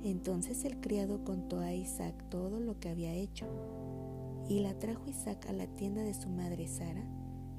Entonces 0.03 0.65
el 0.65 0.79
criado 0.79 1.23
contó 1.23 1.59
a 1.59 1.73
Isaac 1.73 2.29
todo 2.29 2.59
lo 2.59 2.79
que 2.79 2.89
había 2.89 3.13
hecho. 3.13 3.47
Y 4.47 4.59
la 4.59 4.77
trajo 4.77 5.09
Isaac 5.09 5.47
a 5.47 5.53
la 5.53 5.67
tienda 5.67 6.03
de 6.03 6.13
su 6.13 6.29
madre 6.29 6.67
Sara, 6.67 7.03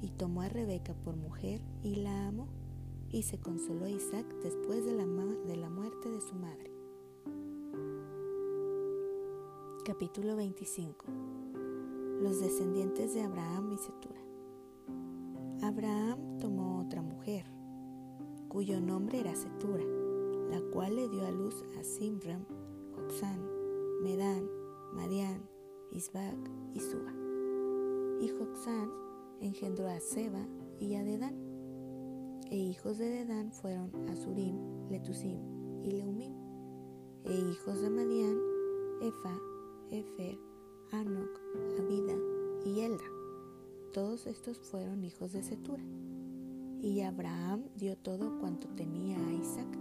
y 0.01 0.09
tomó 0.11 0.41
a 0.41 0.49
Rebeca 0.49 0.93
por 0.93 1.17
mujer 1.17 1.61
y 1.83 1.95
la 1.95 2.27
amó, 2.27 2.47
y 3.09 3.23
se 3.23 3.39
consoló 3.39 3.87
Isaac 3.87 4.25
después 4.43 4.85
de 4.85 4.93
la, 4.93 5.05
de 5.05 5.57
la 5.57 5.69
muerte 5.69 6.09
de 6.09 6.21
su 6.21 6.35
madre. 6.35 6.76
Capítulo 9.87 10.35
25 10.35 11.05
Los 12.21 12.41
descendientes 12.41 13.13
de 13.13 13.21
Abraham 13.21 13.71
y 13.71 13.77
Setura. 13.77 14.19
Abraham 15.61 16.39
tomó 16.41 16.81
otra 16.81 17.01
mujer, 17.01 17.45
cuyo 18.49 18.81
nombre 18.81 19.21
era 19.21 19.33
Setura 19.33 19.85
la 20.51 20.59
cual 20.73 20.97
le 20.97 21.07
dio 21.07 21.25
a 21.25 21.31
luz 21.31 21.63
a 21.79 21.83
Simram, 21.85 22.43
Joxán, 22.97 23.39
Medán, 24.03 24.49
Madián, 24.93 25.41
Isbac 25.93 26.35
y 26.73 26.81
Suba. 26.81 27.13
Y 28.19 28.27
Joxán 28.27 28.91
engendró 29.39 29.87
a 29.87 30.01
Seba 30.01 30.45
y 30.81 30.95
a 30.95 31.03
Dedán. 31.05 31.33
E 32.51 32.57
hijos 32.57 32.97
de 32.97 33.05
Dedán 33.05 33.53
fueron 33.53 33.89
Azurim, 34.09 34.89
Letusim 34.89 35.39
y 35.81 35.91
Leumim. 35.91 36.33
E 37.23 37.33
hijos 37.33 37.79
de 37.81 37.89
Madián, 37.89 38.37
Efa, 39.01 39.39
Efer, 39.91 40.37
Anok, 40.91 41.39
Abida 41.79 42.15
y 42.65 42.81
Elda. 42.81 43.03
Todos 43.93 44.27
estos 44.27 44.59
fueron 44.59 45.03
hijos 45.03 45.33
de 45.33 45.43
Setura. 45.43 45.83
Y 46.81 47.01
Abraham 47.01 47.63
dio 47.75 47.97
todo 47.97 48.37
cuanto 48.39 48.67
tenía 48.69 49.17
a 49.17 49.33
Isaac 49.33 49.77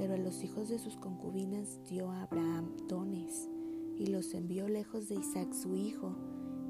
pero 0.00 0.14
a 0.14 0.16
los 0.16 0.42
hijos 0.42 0.70
de 0.70 0.78
sus 0.78 0.96
concubinas 0.96 1.78
dio 1.84 2.10
a 2.10 2.22
Abraham 2.22 2.74
dones 2.88 3.50
y 3.98 4.06
los 4.06 4.32
envió 4.32 4.66
lejos 4.66 5.10
de 5.10 5.16
Isaac 5.16 5.52
su 5.52 5.76
hijo, 5.76 6.16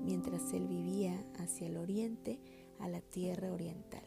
mientras 0.04 0.52
él 0.52 0.66
vivía 0.66 1.24
hacia 1.38 1.68
el 1.68 1.76
oriente 1.76 2.40
a 2.80 2.88
la 2.88 3.00
tierra 3.00 3.52
oriental. 3.52 4.02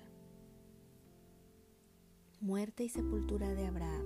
Muerte 2.42 2.84
y 2.84 2.90
sepultura 2.90 3.54
de 3.54 3.66
Abraham. 3.66 4.06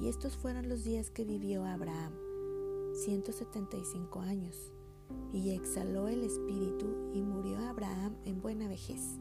Y 0.00 0.06
estos 0.06 0.36
fueron 0.36 0.68
los 0.68 0.84
días 0.84 1.10
que 1.10 1.24
vivió 1.24 1.64
Abraham, 1.64 2.12
175 2.94 4.20
años, 4.20 4.72
y 5.32 5.50
exhaló 5.50 6.08
el 6.08 6.22
espíritu 6.22 7.10
y 7.12 7.22
murió 7.22 7.58
Abraham 7.58 8.14
en 8.24 8.40
buena 8.40 8.68
vejez, 8.68 9.18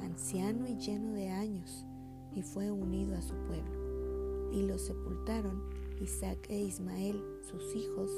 anciano 0.00 0.66
y 0.66 0.76
lleno 0.76 1.12
de 1.12 1.28
años 1.28 1.86
y 2.34 2.42
fue 2.42 2.70
unido 2.70 3.16
a 3.16 3.22
su 3.22 3.34
pueblo. 3.46 4.50
Y 4.52 4.62
los 4.62 4.82
sepultaron 4.82 5.62
Isaac 6.00 6.46
e 6.48 6.60
Ismael, 6.60 7.22
sus 7.42 7.74
hijos, 7.76 8.10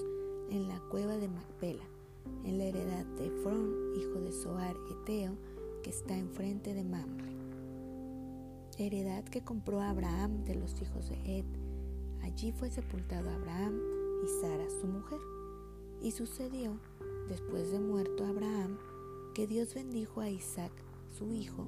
en 0.50 0.68
la 0.68 0.80
cueva 0.90 1.16
de 1.16 1.28
Macpela, 1.28 1.84
en 2.44 2.58
la 2.58 2.64
heredad 2.64 3.04
de 3.18 3.26
Efrón, 3.26 3.74
hijo 3.96 4.20
de 4.20 4.32
Soar 4.32 4.76
Eteo, 4.90 5.36
que 5.82 5.90
está 5.90 6.16
enfrente 6.16 6.74
de 6.74 6.84
Mamre. 6.84 7.34
Heredad 8.78 9.24
que 9.24 9.42
compró 9.42 9.80
Abraham 9.80 10.44
de 10.44 10.54
los 10.54 10.80
hijos 10.80 11.08
de 11.08 11.38
Ed. 11.38 11.46
Allí 12.22 12.52
fue 12.52 12.70
sepultado 12.70 13.30
Abraham 13.30 13.80
y 14.24 14.40
Sara, 14.40 14.68
su 14.80 14.86
mujer. 14.86 15.20
Y 16.02 16.12
sucedió, 16.12 16.78
después 17.28 17.70
de 17.70 17.80
muerto 17.80 18.24
Abraham, 18.24 18.78
que 19.34 19.46
Dios 19.46 19.74
bendijo 19.74 20.20
a 20.20 20.30
Isaac, 20.30 20.72
su 21.10 21.32
hijo, 21.32 21.66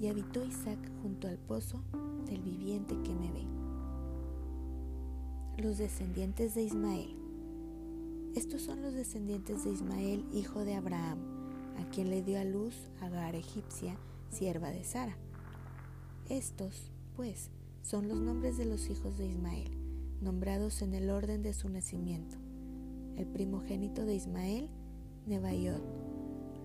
y 0.00 0.08
habitó 0.08 0.44
Isaac 0.44 0.78
junto 1.02 1.28
al 1.28 1.38
pozo 1.38 1.80
del 2.26 2.42
viviente 2.42 2.96
que 3.02 3.14
me 3.14 3.30
ve. 3.30 3.46
Los 5.62 5.78
descendientes 5.78 6.54
de 6.54 6.62
Ismael. 6.62 7.16
Estos 8.34 8.62
son 8.62 8.82
los 8.82 8.94
descendientes 8.94 9.64
de 9.64 9.70
Ismael, 9.70 10.24
hijo 10.32 10.64
de 10.64 10.74
Abraham, 10.74 11.18
a 11.78 11.88
quien 11.90 12.10
le 12.10 12.22
dio 12.22 12.40
a 12.40 12.44
luz 12.44 12.74
Agar 13.00 13.36
egipcia, 13.36 13.96
sierva 14.30 14.70
de 14.70 14.82
Sara. 14.82 15.16
Estos, 16.28 16.90
pues, 17.16 17.50
son 17.82 18.08
los 18.08 18.18
nombres 18.18 18.56
de 18.56 18.64
los 18.64 18.88
hijos 18.90 19.18
de 19.18 19.26
Ismael, 19.26 19.70
nombrados 20.20 20.82
en 20.82 20.94
el 20.94 21.10
orden 21.10 21.42
de 21.42 21.52
su 21.52 21.68
nacimiento. 21.68 22.36
El 23.16 23.26
primogénito 23.26 24.04
de 24.04 24.14
Ismael, 24.14 24.68
Nebaiot, 25.26 25.82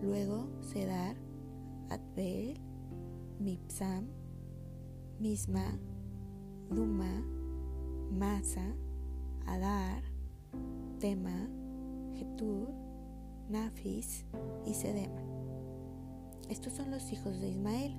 luego 0.01 0.47
Sedar, 0.61 1.15
Adbeel, 1.89 2.59
Mipsam, 3.39 4.07
Misma, 5.19 5.79
Duma, 6.69 7.23
Masa, 8.11 8.75
Adar, 9.45 10.03
Tema, 10.99 11.47
Getur, 12.15 12.69
Nafis 13.49 14.25
y 14.65 14.73
Sedema. 14.73 15.21
Estos 16.49 16.73
son 16.73 16.91
los 16.91 17.11
hijos 17.11 17.39
de 17.39 17.49
Ismael 17.49 17.95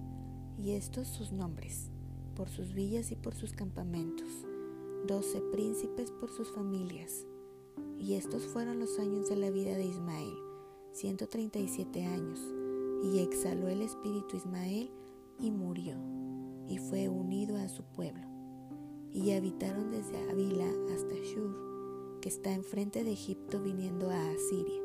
y 0.59 0.73
estos 0.73 1.09
sus 1.09 1.33
nombres, 1.33 1.91
por 2.35 2.49
sus 2.49 2.75
villas 2.75 3.13
y 3.13 3.17
por 3.17 3.35
sus 3.35 3.53
campamentos, 3.53 4.29
doce 5.07 5.41
príncipes 5.53 6.11
por 6.11 6.31
sus 6.31 6.51
familias. 6.51 7.27
Y 7.99 8.15
estos 8.15 8.47
fueron 8.47 8.79
los 8.79 8.99
años 8.99 9.29
de 9.29 9.37
la 9.37 9.51
vida 9.51 9.77
de 9.77 9.85
Ismael, 9.85 10.35
ciento 10.93 11.29
treinta 11.29 11.59
y 11.59 11.69
siete 11.69 12.05
años, 12.05 12.41
y 13.03 13.21
exhaló 13.21 13.69
el 13.69 13.83
espíritu 13.83 14.37
Ismael 14.37 14.91
y 15.39 15.51
murió, 15.51 15.97
y 16.67 16.79
fue 16.79 17.09
unido 17.09 17.57
a 17.57 17.69
su 17.69 17.83
pueblo. 17.85 18.27
Y 19.13 19.33
habitaron 19.33 19.91
desde 19.91 20.31
Avila 20.31 20.67
hasta 20.95 21.15
Shur, 21.15 22.21
que 22.21 22.29
está 22.29 22.53
enfrente 22.53 23.05
de 23.05 23.13
Egipto 23.13 23.61
viniendo 23.61 24.11
a 24.11 24.31
Asiria, 24.31 24.83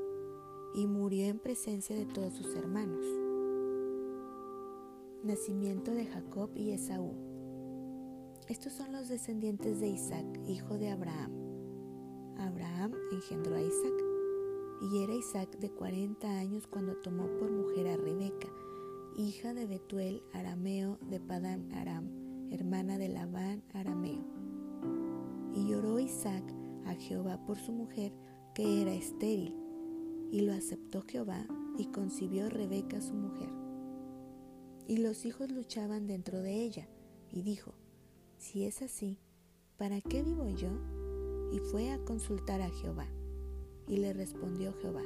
y 0.73 0.87
murió 0.87 1.25
en 1.25 1.39
presencia 1.39 1.95
de 1.95 2.05
todos 2.05 2.33
sus 2.33 2.55
hermanos. 2.55 3.05
Nacimiento 5.23 5.91
de 5.91 6.05
Jacob 6.05 6.49
y 6.55 6.71
Esaú. 6.71 7.24
Estos 8.47 8.73
son 8.73 8.91
los 8.91 9.07
descendientes 9.07 9.79
de 9.79 9.87
Isaac, 9.87 10.25
hijo 10.47 10.77
de 10.77 10.89
Abraham. 10.89 11.31
Abraham 12.37 12.93
engendró 13.11 13.55
a 13.55 13.61
Isaac, 13.61 14.03
y 14.81 15.01
era 15.01 15.15
Isaac 15.15 15.57
de 15.57 15.71
cuarenta 15.71 16.29
años 16.29 16.67
cuando 16.67 16.95
tomó 16.97 17.25
por 17.39 17.49
mujer 17.49 17.87
a 17.87 17.97
Rebeca, 17.97 18.47
hija 19.17 19.55
de 19.55 19.65
Betuel 19.65 20.21
arameo 20.31 20.99
de 21.09 21.19
Padán 21.19 21.71
Aram, 21.73 22.07
hermana 22.51 22.99
de 22.99 23.09
Labán 23.09 23.63
arameo. 23.73 24.23
Y 25.55 25.67
lloró 25.67 25.99
Isaac 25.99 26.43
a 26.85 26.93
Jehová 26.93 27.43
por 27.47 27.57
su 27.57 27.71
mujer, 27.71 28.13
que 28.53 28.83
era 28.83 28.93
estéril, 28.93 29.55
y 30.31 30.41
lo 30.41 30.53
aceptó 30.53 31.01
Jehová, 31.01 31.47
y 31.79 31.87
concibió 31.87 32.47
Rebeca 32.51 33.01
su 33.01 33.15
mujer. 33.15 33.49
Y 34.87 34.97
los 34.97 35.25
hijos 35.25 35.49
luchaban 35.49 36.05
dentro 36.05 36.43
de 36.43 36.61
ella, 36.61 36.87
y 37.31 37.41
dijo, 37.41 37.73
si 38.45 38.65
es 38.65 38.83
así, 38.83 39.17
¿para 39.75 40.01
qué 40.01 40.21
vivo 40.21 40.47
yo? 40.49 40.69
Y 41.51 41.57
fue 41.71 41.89
a 41.91 41.97
consultar 42.05 42.61
a 42.61 42.69
Jehová. 42.69 43.07
Y 43.87 43.97
le 43.97 44.13
respondió 44.13 44.71
Jehová, 44.81 45.01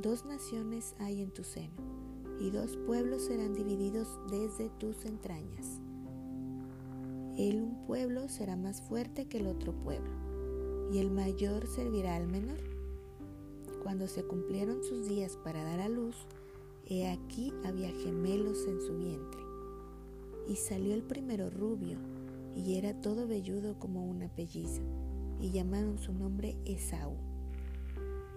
dos 0.00 0.24
naciones 0.24 0.94
hay 1.00 1.20
en 1.20 1.32
tu 1.32 1.42
seno 1.42 1.74
y 2.40 2.50
dos 2.50 2.76
pueblos 2.86 3.22
serán 3.22 3.54
divididos 3.54 4.08
desde 4.30 4.70
tus 4.78 5.04
entrañas. 5.04 5.80
El 7.36 7.60
un 7.60 7.86
pueblo 7.86 8.28
será 8.28 8.56
más 8.56 8.82
fuerte 8.82 9.26
que 9.26 9.38
el 9.38 9.48
otro 9.48 9.72
pueblo, 9.72 10.10
y 10.92 10.98
el 10.98 11.10
mayor 11.10 11.66
servirá 11.66 12.14
al 12.14 12.28
menor. 12.28 12.60
Cuando 13.82 14.06
se 14.06 14.22
cumplieron 14.22 14.82
sus 14.84 15.08
días 15.08 15.36
para 15.42 15.64
dar 15.64 15.80
a 15.80 15.88
luz, 15.88 16.14
he 16.86 17.08
aquí 17.08 17.52
había 17.64 17.90
gemelos 17.90 18.64
en 18.68 18.80
su 18.80 18.96
vientre. 18.96 19.40
Y 20.48 20.56
salió 20.56 20.94
el 20.94 21.02
primero 21.02 21.50
rubio, 21.50 21.98
y 22.56 22.76
era 22.76 23.00
todo 23.00 23.26
velludo 23.26 23.78
como 23.78 24.04
una 24.04 24.28
pelliza, 24.28 24.82
y 25.40 25.50
llamaron 25.50 25.98
su 25.98 26.12
nombre 26.12 26.56
Esaú. 26.64 27.16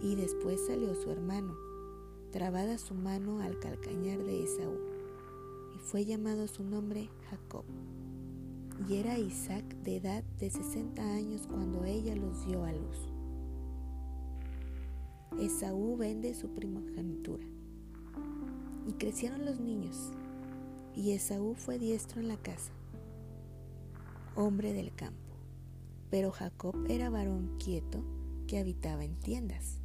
Y 0.01 0.15
después 0.15 0.65
salió 0.67 0.93
su 0.95 1.11
hermano, 1.11 1.55
trabada 2.31 2.77
su 2.77 2.93
mano 2.93 3.39
al 3.39 3.59
calcañar 3.59 4.23
de 4.23 4.43
Esaú, 4.43 4.77
y 5.75 5.79
fue 5.79 6.05
llamado 6.05 6.47
su 6.47 6.63
nombre 6.63 7.09
Jacob. 7.29 7.63
Y 8.87 8.95
era 8.95 9.17
Isaac 9.17 9.65
de 9.83 9.97
edad 9.97 10.23
de 10.39 10.49
sesenta 10.49 11.01
años 11.15 11.47
cuando 11.47 11.83
ella 11.83 12.15
los 12.15 12.45
dio 12.45 12.63
a 12.63 12.71
luz. 12.71 13.09
Esaú 15.39 15.97
vende 15.97 16.33
su 16.33 16.49
primogenitura. 16.49 17.45
Y 18.87 18.93
crecieron 18.93 19.45
los 19.45 19.59
niños, 19.59 20.11
y 20.95 21.11
Esaú 21.11 21.55
fue 21.55 21.77
diestro 21.77 22.21
en 22.21 22.27
la 22.29 22.37
casa, 22.37 22.71
hombre 24.37 24.71
del 24.71 24.93
campo. 24.93 25.35
Pero 26.09 26.31
Jacob 26.31 26.75
era 26.87 27.09
varón 27.09 27.57
quieto 27.57 28.03
que 28.47 28.59
habitaba 28.59 29.03
en 29.03 29.19
tiendas 29.19 29.81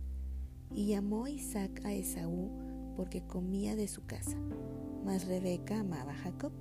y 0.71 0.87
llamó 0.87 1.27
Isaac 1.27 1.81
a 1.85 1.93
Esaú 1.93 2.51
porque 2.97 3.23
comía 3.27 3.75
de 3.75 3.89
su 3.89 4.05
casa, 4.05 4.37
mas 5.05 5.27
Rebeca 5.27 5.81
amaba 5.81 6.13
a 6.13 6.17
Jacob. 6.17 6.53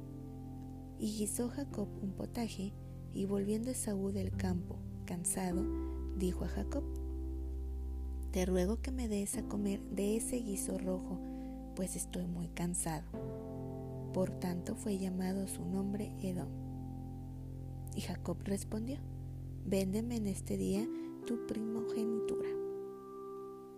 Y 0.98 1.18
guisó 1.18 1.50
Jacob 1.50 1.88
un 2.02 2.14
potaje, 2.14 2.74
y 3.14 3.26
volviendo 3.26 3.72
Esaú 3.72 4.12
del 4.12 4.32
campo 4.32 4.78
cansado, 5.06 5.66
dijo 6.18 6.46
a 6.46 6.48
Jacob, 6.48 6.84
Te 8.32 8.46
ruego 8.46 8.82
que 8.82 8.92
me 8.92 9.08
des 9.08 9.36
a 9.38 9.44
comer 9.44 9.82
de 9.90 10.16
ese 10.16 10.38
guiso 10.38 10.78
rojo, 10.78 11.20
pues 11.76 11.96
estoy 11.96 12.28
muy 12.28 12.48
cansado. 12.50 13.04
Por 14.14 14.30
tanto 14.40 14.76
fue 14.76 14.98
llamado 14.98 15.48
su 15.48 15.66
nombre 15.66 16.14
Edom. 16.22 16.61
Y 17.96 18.02
Jacob 18.02 18.38
respondió, 18.44 18.98
Véndeme 19.66 20.16
en 20.16 20.28
este 20.28 20.58
día 20.58 20.88
tu 21.26 21.46
primogenitura. 21.46 22.50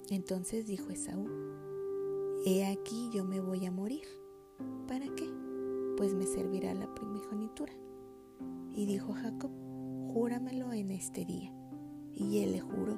Entonces 0.09 0.65
dijo 0.65 0.89
Esaú, 0.89 1.27
He 2.45 2.65
aquí 2.65 3.09
yo 3.13 3.23
me 3.23 3.39
voy 3.39 3.65
a 3.65 3.71
morir. 3.71 4.05
¿Para 4.87 5.05
qué? 5.15 5.29
Pues 5.97 6.13
me 6.13 6.25
servirá 6.25 6.73
la 6.73 6.93
primogenitura. 6.93 7.73
Y 8.73 8.85
dijo 8.85 9.13
Jacob, 9.13 9.51
Júramelo 10.13 10.73
en 10.73 10.91
este 10.91 11.25
día. 11.25 11.53
Y 12.13 12.39
él 12.39 12.51
le 12.51 12.61
juró, 12.61 12.97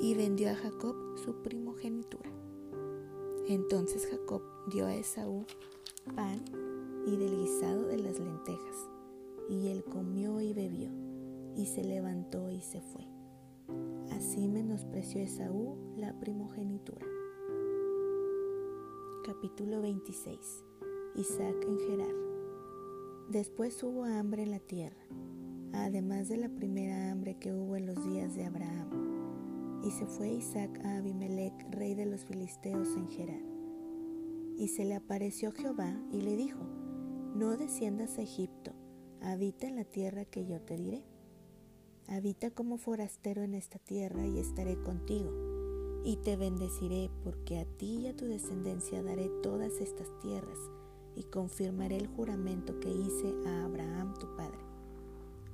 y 0.00 0.14
vendió 0.14 0.50
a 0.50 0.54
Jacob 0.54 0.94
su 1.24 1.42
primogenitura. 1.42 2.30
Entonces 3.48 4.06
Jacob 4.10 4.42
dio 4.70 4.86
a 4.86 4.94
Esaú 4.94 5.46
pan 6.14 6.42
y 7.06 7.16
del 7.16 7.36
guisado 7.36 7.84
de 7.86 7.98
las 7.98 8.18
lentejas, 8.18 8.88
y 9.48 9.68
él 9.68 9.84
comió 9.84 10.40
y 10.40 10.52
bebió, 10.52 10.90
y 11.56 11.66
se 11.66 11.84
levantó 11.84 12.50
y 12.50 12.60
se 12.60 12.80
fue. 12.80 13.06
Así 14.10 14.48
menospreció 14.48 15.20
Esaú 15.20 15.76
la 15.96 16.18
primogenitura. 16.18 17.06
Capítulo 19.24 19.80
26 19.82 20.64
Isaac 21.16 21.56
en 21.66 21.78
Gerar 21.78 22.26
Después 23.28 23.82
hubo 23.82 24.04
hambre 24.04 24.44
en 24.44 24.52
la 24.52 24.60
tierra, 24.60 25.04
además 25.72 26.28
de 26.28 26.36
la 26.36 26.48
primera 26.48 27.10
hambre 27.10 27.36
que 27.36 27.52
hubo 27.52 27.74
en 27.74 27.86
los 27.86 28.04
días 28.04 28.36
de 28.36 28.44
Abraham. 28.44 29.82
Y 29.82 29.90
se 29.90 30.06
fue 30.06 30.28
Isaac 30.28 30.80
a 30.84 30.98
Abimelech, 30.98 31.52
rey 31.72 31.96
de 31.96 32.06
los 32.06 32.24
filisteos 32.24 32.88
en 32.96 33.08
Gerar. 33.08 33.42
Y 34.56 34.68
se 34.68 34.84
le 34.84 34.94
apareció 34.94 35.50
Jehová 35.50 35.92
y 36.12 36.20
le 36.20 36.36
dijo, 36.36 36.60
No 37.34 37.56
desciendas 37.56 38.16
a 38.18 38.22
Egipto, 38.22 38.55
habita 39.32 39.66
en 39.66 39.76
la 39.76 39.84
tierra 39.84 40.24
que 40.24 40.46
yo 40.46 40.60
te 40.60 40.76
diré. 40.76 41.02
Habita 42.08 42.50
como 42.50 42.78
forastero 42.78 43.42
en 43.42 43.54
esta 43.54 43.78
tierra 43.78 44.24
y 44.26 44.38
estaré 44.38 44.80
contigo, 44.82 45.32
y 46.04 46.16
te 46.18 46.36
bendeciré, 46.36 47.10
porque 47.24 47.58
a 47.58 47.64
ti 47.64 48.02
y 48.02 48.06
a 48.06 48.16
tu 48.16 48.26
descendencia 48.26 49.02
daré 49.02 49.28
todas 49.42 49.80
estas 49.80 50.08
tierras, 50.20 50.58
y 51.16 51.24
confirmaré 51.24 51.96
el 51.96 52.06
juramento 52.06 52.78
que 52.78 52.90
hice 52.90 53.34
a 53.46 53.64
Abraham 53.64 54.14
tu 54.20 54.36
padre. 54.36 54.60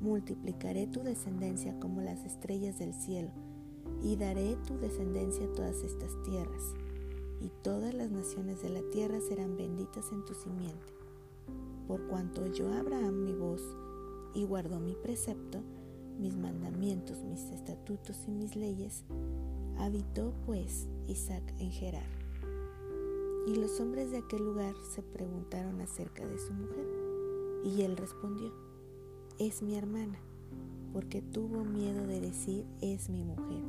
Multiplicaré 0.01 0.87
tu 0.87 1.03
descendencia 1.03 1.79
como 1.81 2.03
las 2.03 2.25
estrellas 2.27 2.79
del 2.79 2.93
cielo, 2.93 3.31
y 4.03 4.17
daré 4.17 4.57
tu 4.67 4.77
descendencia 4.77 5.51
todas 5.55 5.83
estas 5.83 6.11
tierras 6.25 6.75
y 7.41 7.51
todas 7.63 7.93
las 7.93 8.11
naciones 8.11 8.63
de 8.63 8.71
la 8.71 8.83
tierra 8.91 9.21
serán 9.21 9.57
benditas 9.57 10.13
en 10.13 10.25
tu 10.25 10.35
simiente. 10.35 11.02
Por 11.87 12.07
cuanto 12.07 12.43
oyó 12.43 12.73
Abraham 12.73 13.25
mi 13.25 13.35
voz 13.35 13.63
y 14.35 14.45
guardó 14.45 14.81
mi 14.81 14.95
precepto, 14.95 15.63
mis 16.19 16.37
mandamientos, 16.37 17.23
mis 17.25 17.43
estatutos 17.51 18.17
y 18.27 18.31
mis 18.31 18.57
leyes, 18.57 19.05
habitó 19.79 20.33
pues 20.47 20.89
Isaac 21.09 21.43
en 21.59 21.71
Gerar. 21.71 22.09
Y 23.47 23.57
los 23.57 23.81
hombres 23.81 24.11
de 24.11 24.19
aquel 24.19 24.45
lugar 24.45 24.75
se 24.95 25.03
preguntaron 25.03 25.81
acerca 25.81 26.25
de 26.25 26.39
su 26.39 26.53
mujer, 26.53 26.87
y 27.65 27.83
él 27.83 27.97
respondió, 27.97 28.53
es 29.39 29.63
mi 29.63 29.75
hermana, 29.75 30.19
porque 30.93 31.23
tuvo 31.23 31.65
miedo 31.65 32.07
de 32.07 32.21
decir 32.21 32.65
es 32.81 33.09
mi 33.09 33.25
mujer, 33.25 33.65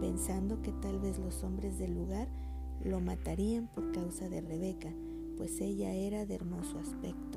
pensando 0.00 0.62
que 0.62 0.72
tal 0.72 0.98
vez 1.00 1.18
los 1.18 1.42
hombres 1.44 1.78
del 1.78 1.94
lugar 1.94 2.28
lo 2.82 3.00
matarían 3.00 3.68
por 3.68 3.92
causa 3.92 4.28
de 4.28 4.40
Rebeca, 4.40 4.92
pues 5.36 5.60
ella 5.60 5.92
era 5.92 6.24
de 6.24 6.34
hermoso 6.34 6.78
aspecto. 6.78 7.33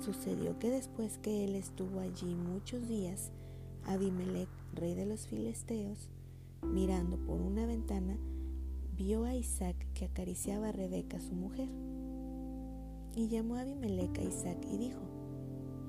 Sucedió 0.00 0.58
que 0.58 0.70
después 0.70 1.18
que 1.18 1.44
él 1.44 1.56
estuvo 1.56 2.00
allí 2.00 2.34
muchos 2.34 2.88
días, 2.88 3.32
Abimelech, 3.84 4.48
rey 4.72 4.94
de 4.94 5.06
los 5.06 5.26
filisteos, 5.26 6.08
mirando 6.62 7.16
por 7.16 7.40
una 7.40 7.66
ventana, 7.66 8.16
vio 8.96 9.24
a 9.24 9.34
Isaac 9.34 9.76
que 9.94 10.04
acariciaba 10.04 10.68
a 10.68 10.72
Rebeca 10.72 11.20
su 11.20 11.34
mujer. 11.34 11.68
Y 13.16 13.28
llamó 13.28 13.56
a 13.56 13.62
Abimelech 13.62 14.18
a 14.18 14.22
Isaac 14.22 14.58
y 14.72 14.78
dijo, 14.78 15.00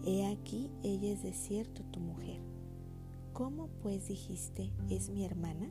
He 0.05 0.25
aquí, 0.25 0.71
ella 0.81 1.11
es 1.11 1.21
de 1.21 1.33
cierto 1.33 1.83
tu 1.91 1.99
mujer. 1.99 2.39
¿Cómo 3.33 3.67
pues 3.81 4.07
dijiste, 4.07 4.71
es 4.89 5.09
mi 5.09 5.23
hermana? 5.23 5.69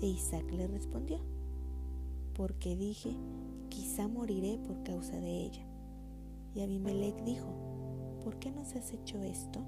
E 0.00 0.06
Isaac 0.06 0.50
le 0.52 0.68
respondió, 0.68 1.18
porque 2.34 2.76
dije, 2.76 3.16
quizá 3.70 4.06
moriré 4.06 4.58
por 4.58 4.82
causa 4.82 5.16
de 5.20 5.46
ella. 5.46 5.73
Y 6.54 6.60
Abimelech 6.60 7.24
dijo, 7.24 7.48
¿por 8.22 8.38
qué 8.38 8.50
nos 8.52 8.74
has 8.76 8.92
hecho 8.92 9.20
esto? 9.22 9.60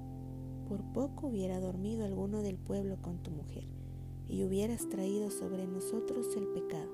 Por 0.67 0.81
poco 0.93 1.27
hubiera 1.27 1.59
dormido 1.59 2.05
alguno 2.05 2.41
del 2.41 2.57
pueblo 2.57 3.01
con 3.01 3.21
tu 3.21 3.31
mujer, 3.31 3.65
y 4.27 4.43
hubieras 4.43 4.87
traído 4.87 5.29
sobre 5.29 5.67
nosotros 5.67 6.35
el 6.35 6.47
pecado. 6.47 6.91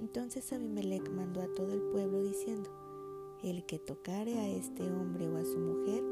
Entonces 0.00 0.52
Abimelech 0.52 1.10
mandó 1.10 1.40
a 1.42 1.52
todo 1.54 1.72
el 1.72 1.82
pueblo 1.82 2.22
diciendo, 2.22 2.70
el 3.42 3.64
que 3.66 3.78
tocare 3.78 4.38
a 4.38 4.48
este 4.48 4.82
hombre 4.82 5.28
o 5.28 5.36
a 5.36 5.44
su 5.44 5.58
mujer, 5.58 6.02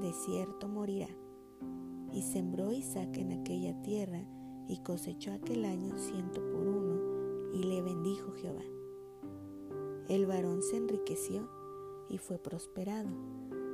de 0.00 0.12
cierto 0.12 0.68
morirá. 0.68 1.08
Y 2.12 2.22
sembró 2.22 2.72
Isaac 2.72 3.16
en 3.18 3.32
aquella 3.32 3.80
tierra 3.82 4.22
y 4.68 4.78
cosechó 4.78 5.32
aquel 5.32 5.64
año 5.64 5.96
ciento 5.98 6.40
por 6.50 6.66
uno 6.66 7.52
y 7.52 7.62
le 7.64 7.82
bendijo 7.82 8.32
Jehová. 8.32 8.64
El 10.08 10.26
varón 10.26 10.62
se 10.62 10.76
enriqueció 10.76 11.48
y 12.08 12.18
fue 12.18 12.38
prosperado, 12.38 13.08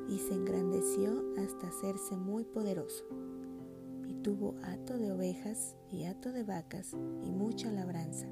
y 0.09 0.19
se 0.19 0.35
engrandeció 0.35 1.25
hasta 1.39 1.69
hacerse 1.69 2.17
muy 2.17 2.45
poderoso. 2.45 3.05
Y 4.07 4.15
tuvo 4.23 4.55
hato 4.63 4.99
de 4.99 5.13
ovejas 5.13 5.77
y 5.91 6.05
hato 6.05 6.33
de 6.33 6.45
vacas 6.45 6.93
y 6.93 7.31
mucha 7.31 7.71
labranza, 7.71 8.27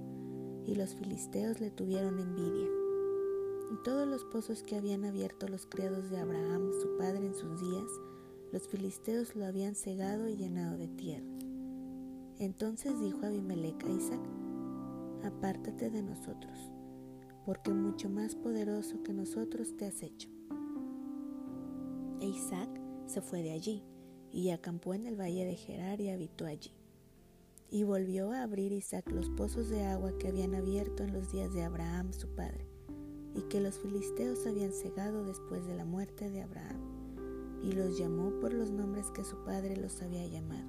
y 0.67 0.75
los 0.75 0.95
filisteos 0.95 1.61
le 1.61 1.71
tuvieron 1.71 2.19
envidia. 2.19 2.69
Y 3.73 3.83
todos 3.85 4.07
los 4.09 4.25
pozos 4.25 4.63
que 4.63 4.77
habían 4.77 5.05
abierto 5.05 5.47
los 5.47 5.67
criados 5.67 6.11
de 6.11 6.19
Abraham, 6.19 6.71
su 6.83 6.97
padre, 6.97 7.27
en 7.27 7.35
sus 7.35 7.61
días, 7.61 7.91
los 8.53 8.67
filisteos 8.67 9.37
lo 9.37 9.45
habían 9.45 9.77
cegado 9.77 10.29
y 10.29 10.37
llenado 10.37 10.77
de 10.77 10.89
tierra. 10.89 11.27
Entonces 12.41 12.99
dijo 13.01 13.27
Abimelech 13.27 13.85
a 13.85 13.91
Isaac, 13.91 14.21
apártate 15.25 15.91
de 15.91 16.03
nosotros, 16.03 16.73
porque 17.45 17.73
mucho 17.73 18.09
más 18.09 18.35
poderoso 18.35 19.03
que 19.03 19.13
nosotros 19.13 19.77
te 19.77 19.87
has 19.87 20.03
hecho. 20.03 20.29
E 22.21 22.27
Isaac 22.27 22.69
se 23.07 23.21
fue 23.21 23.43
de 23.43 23.53
allí 23.53 23.83
y 24.33 24.51
acampó 24.51 24.95
en 24.95 25.07
el 25.07 25.19
valle 25.19 25.45
de 25.45 25.57
Gerar 25.57 26.01
y 26.01 26.11
habitó 26.11 26.47
allí. 26.47 26.73
Y 27.71 27.85
volvió 27.85 28.33
a 28.33 28.43
abrir 28.43 28.73
Isaac 28.73 29.11
los 29.11 29.31
pozos 29.31 29.69
de 29.69 29.85
agua 29.85 30.17
que 30.19 30.29
habían 30.29 30.55
abierto 30.55 31.03
en 31.03 31.13
los 31.13 31.33
días 31.33 31.53
de 31.53 31.63
Abraham 31.63 32.13
su 32.13 32.29
padre, 32.35 32.67
y 33.35 33.43
que 33.43 33.61
los 33.61 33.79
filisteos 33.79 34.47
habían 34.47 34.73
cegado 34.73 35.25
después 35.25 35.67
de 35.67 35.77
la 35.77 35.85
muerte 35.85 36.31
de 36.31 36.43
Abraham, 36.43 36.81
y 37.63 37.73
los 37.73 37.97
llamó 37.99 38.39
por 38.41 38.53
los 38.53 38.71
nombres 38.71 39.11
que 39.13 39.25
su 39.25 39.37
padre 39.45 39.77
los 39.77 40.03
había 40.03 40.27
llamado. 40.27 40.69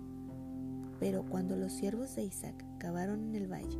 Pero 0.99 1.25
cuando 1.27 1.55
los 1.55 1.73
siervos 1.73 2.15
de 2.15 2.23
Isaac 2.23 2.63
cavaron 2.77 3.23
en 3.23 3.35
el 3.35 3.51
valle 3.51 3.79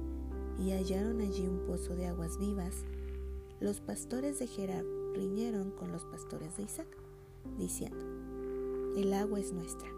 y 0.64 0.72
hallaron 0.72 1.22
allí 1.22 1.48
un 1.48 1.66
pozo 1.66 1.96
de 1.96 2.08
aguas 2.08 2.38
vivas, 2.38 2.84
los 3.60 3.80
pastores 3.80 4.38
de 4.40 4.48
Gerar 4.48 4.86
riñeron 5.14 5.72
con 5.72 5.92
los 5.92 6.06
pastores 6.06 6.56
de 6.58 6.64
Isaac, 6.64 6.88
diciendo, 7.58 8.06
el 8.96 9.14
agua 9.14 9.40
es 9.40 9.54
nuestra. 9.54 9.90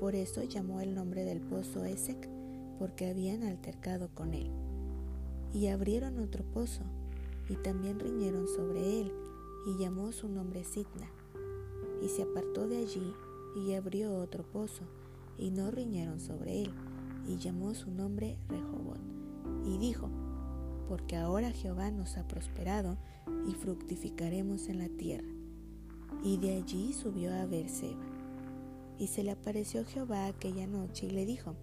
Por 0.00 0.14
eso 0.14 0.42
llamó 0.44 0.80
el 0.80 0.94
nombre 0.94 1.24
del 1.24 1.40
pozo 1.40 1.84
Esec, 1.84 2.28
porque 2.78 3.08
habían 3.08 3.42
altercado 3.42 4.08
con 4.14 4.34
él. 4.34 4.50
Y 5.52 5.68
abrieron 5.68 6.18
otro 6.18 6.44
pozo, 6.44 6.82
y 7.48 7.56
también 7.56 8.00
riñeron 8.00 8.48
sobre 8.48 9.00
él, 9.00 9.12
y 9.66 9.78
llamó 9.78 10.12
su 10.12 10.28
nombre 10.28 10.64
Sitna. 10.64 11.10
Y 12.02 12.08
se 12.08 12.22
apartó 12.22 12.66
de 12.66 12.78
allí, 12.78 13.12
y 13.56 13.74
abrió 13.74 14.14
otro 14.16 14.44
pozo, 14.44 14.84
y 15.38 15.50
no 15.50 15.70
riñeron 15.70 16.20
sobre 16.20 16.62
él, 16.62 16.70
y 17.26 17.36
llamó 17.38 17.74
su 17.74 17.90
nombre 17.90 18.38
Rehobot 18.48 19.15
y 19.66 19.78
dijo, 19.78 20.08
porque 20.88 21.16
ahora 21.16 21.50
Jehová 21.50 21.90
nos 21.90 22.16
ha 22.16 22.26
prosperado 22.26 22.96
y 23.48 23.54
fructificaremos 23.54 24.68
en 24.68 24.78
la 24.78 24.88
tierra. 24.88 25.28
Y 26.22 26.38
de 26.38 26.56
allí 26.56 26.92
subió 26.92 27.34
a 27.34 27.46
Beerseba. 27.46 28.04
Y 28.98 29.08
se 29.08 29.24
le 29.24 29.32
apareció 29.32 29.84
Jehová 29.84 30.26
aquella 30.26 30.66
noche 30.66 31.06
y 31.06 31.10
le 31.10 31.26
dijo, 31.26 31.54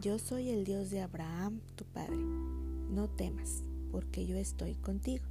Yo 0.00 0.18
soy 0.18 0.50
el 0.50 0.64
Dios 0.64 0.90
de 0.90 1.00
Abraham, 1.00 1.60
tu 1.76 1.84
padre. 1.84 2.16
No 2.90 3.08
temas, 3.08 3.62
porque 3.90 4.26
yo 4.26 4.36
estoy 4.36 4.74
contigo, 4.74 5.24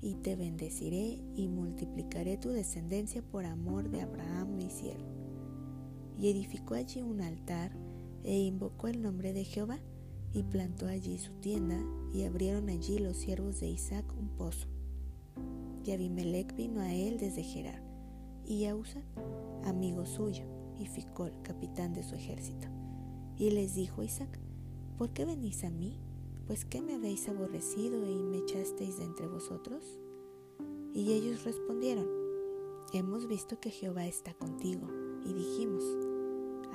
y 0.00 0.14
te 0.14 0.34
bendeciré 0.34 1.20
y 1.36 1.48
multiplicaré 1.48 2.38
tu 2.38 2.48
descendencia 2.50 3.22
por 3.22 3.44
amor 3.44 3.90
de 3.90 4.02
Abraham 4.02 4.56
mi 4.56 4.70
siervo. 4.70 5.06
y 6.20 6.30
edificó 6.30 6.74
allí 6.74 7.00
un 7.00 7.20
altar 7.20 7.70
e 8.24 8.36
invocó 8.36 8.88
el 8.88 9.00
nombre 9.02 9.32
de 9.32 9.44
Jehová 9.44 9.78
y 10.32 10.42
plantó 10.42 10.86
allí 10.86 11.18
su 11.18 11.32
tienda 11.34 11.78
y 12.12 12.24
abrieron 12.24 12.68
allí 12.68 12.98
los 12.98 13.16
siervos 13.16 13.60
de 13.60 13.68
Isaac 13.68 14.04
un 14.18 14.28
pozo. 14.28 14.68
Y 15.84 15.92
Abimelech 15.92 16.54
vino 16.54 16.80
a 16.80 16.92
él 16.94 17.18
desde 17.18 17.42
Gerar 17.42 17.82
y 18.48 18.64
a 18.64 18.74
amigo 19.64 20.06
suyo, 20.06 20.44
y 20.78 20.86
Ficol, 20.86 21.32
capitán 21.42 21.92
de 21.92 22.02
su 22.02 22.14
ejército. 22.14 22.68
Y 23.36 23.50
les 23.50 23.74
dijo 23.74 24.02
Isaac, 24.02 24.38
¿por 24.96 25.10
qué 25.10 25.26
venís 25.26 25.64
a 25.64 25.70
mí? 25.70 25.98
Pues 26.46 26.64
que 26.64 26.80
me 26.80 26.94
habéis 26.94 27.28
aborrecido 27.28 28.10
y 28.10 28.22
me 28.22 28.38
echasteis 28.38 28.96
de 28.96 29.04
entre 29.04 29.26
vosotros. 29.28 29.84
Y 30.94 31.12
ellos 31.12 31.44
respondieron, 31.44 32.06
hemos 32.94 33.28
visto 33.28 33.60
que 33.60 33.70
Jehová 33.70 34.06
está 34.06 34.32
contigo, 34.32 34.88
y 35.26 35.34
dijimos, 35.34 35.84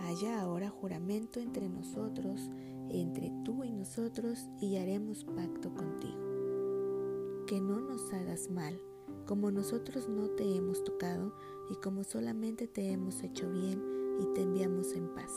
haya 0.02 0.42
ahora 0.42 0.70
juramento 0.70 1.40
entre 1.40 1.70
nosotros, 1.70 2.52
entre 2.90 3.32
tú 3.44 3.64
y 3.64 3.72
nosotros, 3.72 4.48
y 4.60 4.78
haremos 4.78 5.24
pacto 5.24 5.74
contigo. 5.74 7.46
Que 7.48 7.60
no 7.60 7.80
nos 7.82 8.12
hagas 8.14 8.50
mal, 8.50 8.80
como 9.26 9.52
nosotros 9.52 10.08
no 10.10 10.30
te 10.30 10.56
hemos 10.56 10.84
tocado, 10.84 11.34
y 11.70 11.76
como 11.76 12.04
solamente 12.04 12.68
te 12.68 12.92
hemos 12.92 13.24
hecho 13.24 13.50
bien, 13.50 13.82
y 14.20 14.26
te 14.34 14.42
enviamos 14.42 14.94
en 14.94 15.14
paz. 15.14 15.32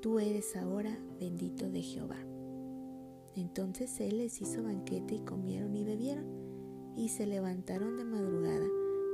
Tú 0.00 0.18
eres 0.18 0.56
ahora 0.56 0.98
bendito 1.18 1.70
de 1.70 1.82
Jehová. 1.82 2.18
Entonces 3.36 4.00
él 4.00 4.18
les 4.18 4.40
hizo 4.40 4.62
banquete 4.62 5.16
y 5.16 5.24
comieron 5.24 5.74
y 5.74 5.84
bebieron, 5.84 6.26
y 6.96 7.08
se 7.08 7.26
levantaron 7.26 7.96
de 7.96 8.04
madrugada 8.04 8.66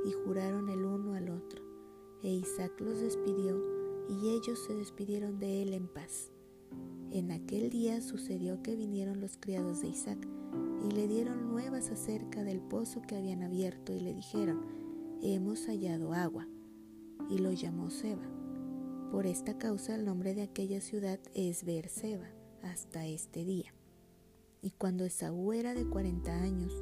y 0.05 0.11
juraron 0.11 0.69
el 0.69 0.83
uno 0.83 1.13
al 1.13 1.29
otro. 1.29 1.61
E 2.23 2.29
Isaac 2.29 2.79
los 2.79 2.99
despidió, 2.99 3.59
y 4.09 4.29
ellos 4.29 4.59
se 4.65 4.75
despidieron 4.75 5.39
de 5.39 5.63
él 5.63 5.73
en 5.73 5.87
paz. 5.87 6.30
En 7.11 7.31
aquel 7.31 7.69
día 7.69 8.01
sucedió 8.01 8.61
que 8.63 8.75
vinieron 8.75 9.19
los 9.19 9.37
criados 9.37 9.81
de 9.81 9.89
Isaac, 9.89 10.27
y 10.87 10.91
le 10.93 11.07
dieron 11.07 11.49
nuevas 11.49 11.89
acerca 11.89 12.43
del 12.43 12.59
pozo 12.59 13.01
que 13.01 13.15
habían 13.15 13.43
abierto, 13.43 13.93
y 13.93 13.99
le 13.99 14.13
dijeron, 14.13 14.61
hemos 15.21 15.65
hallado 15.67 16.13
agua. 16.13 16.47
Y 17.29 17.37
lo 17.37 17.51
llamó 17.51 17.89
Seba. 17.89 18.27
Por 19.11 19.27
esta 19.27 19.57
causa 19.57 19.95
el 19.95 20.05
nombre 20.05 20.33
de 20.33 20.43
aquella 20.43 20.81
ciudad 20.81 21.19
es 21.33 21.63
Beerseba 21.65 22.29
hasta 22.63 23.05
este 23.07 23.43
día. 23.43 23.73
Y 24.61 24.71
cuando 24.71 25.05
Esaú 25.05 25.53
era 25.53 25.73
de 25.73 25.85
cuarenta 25.85 26.41
años, 26.41 26.73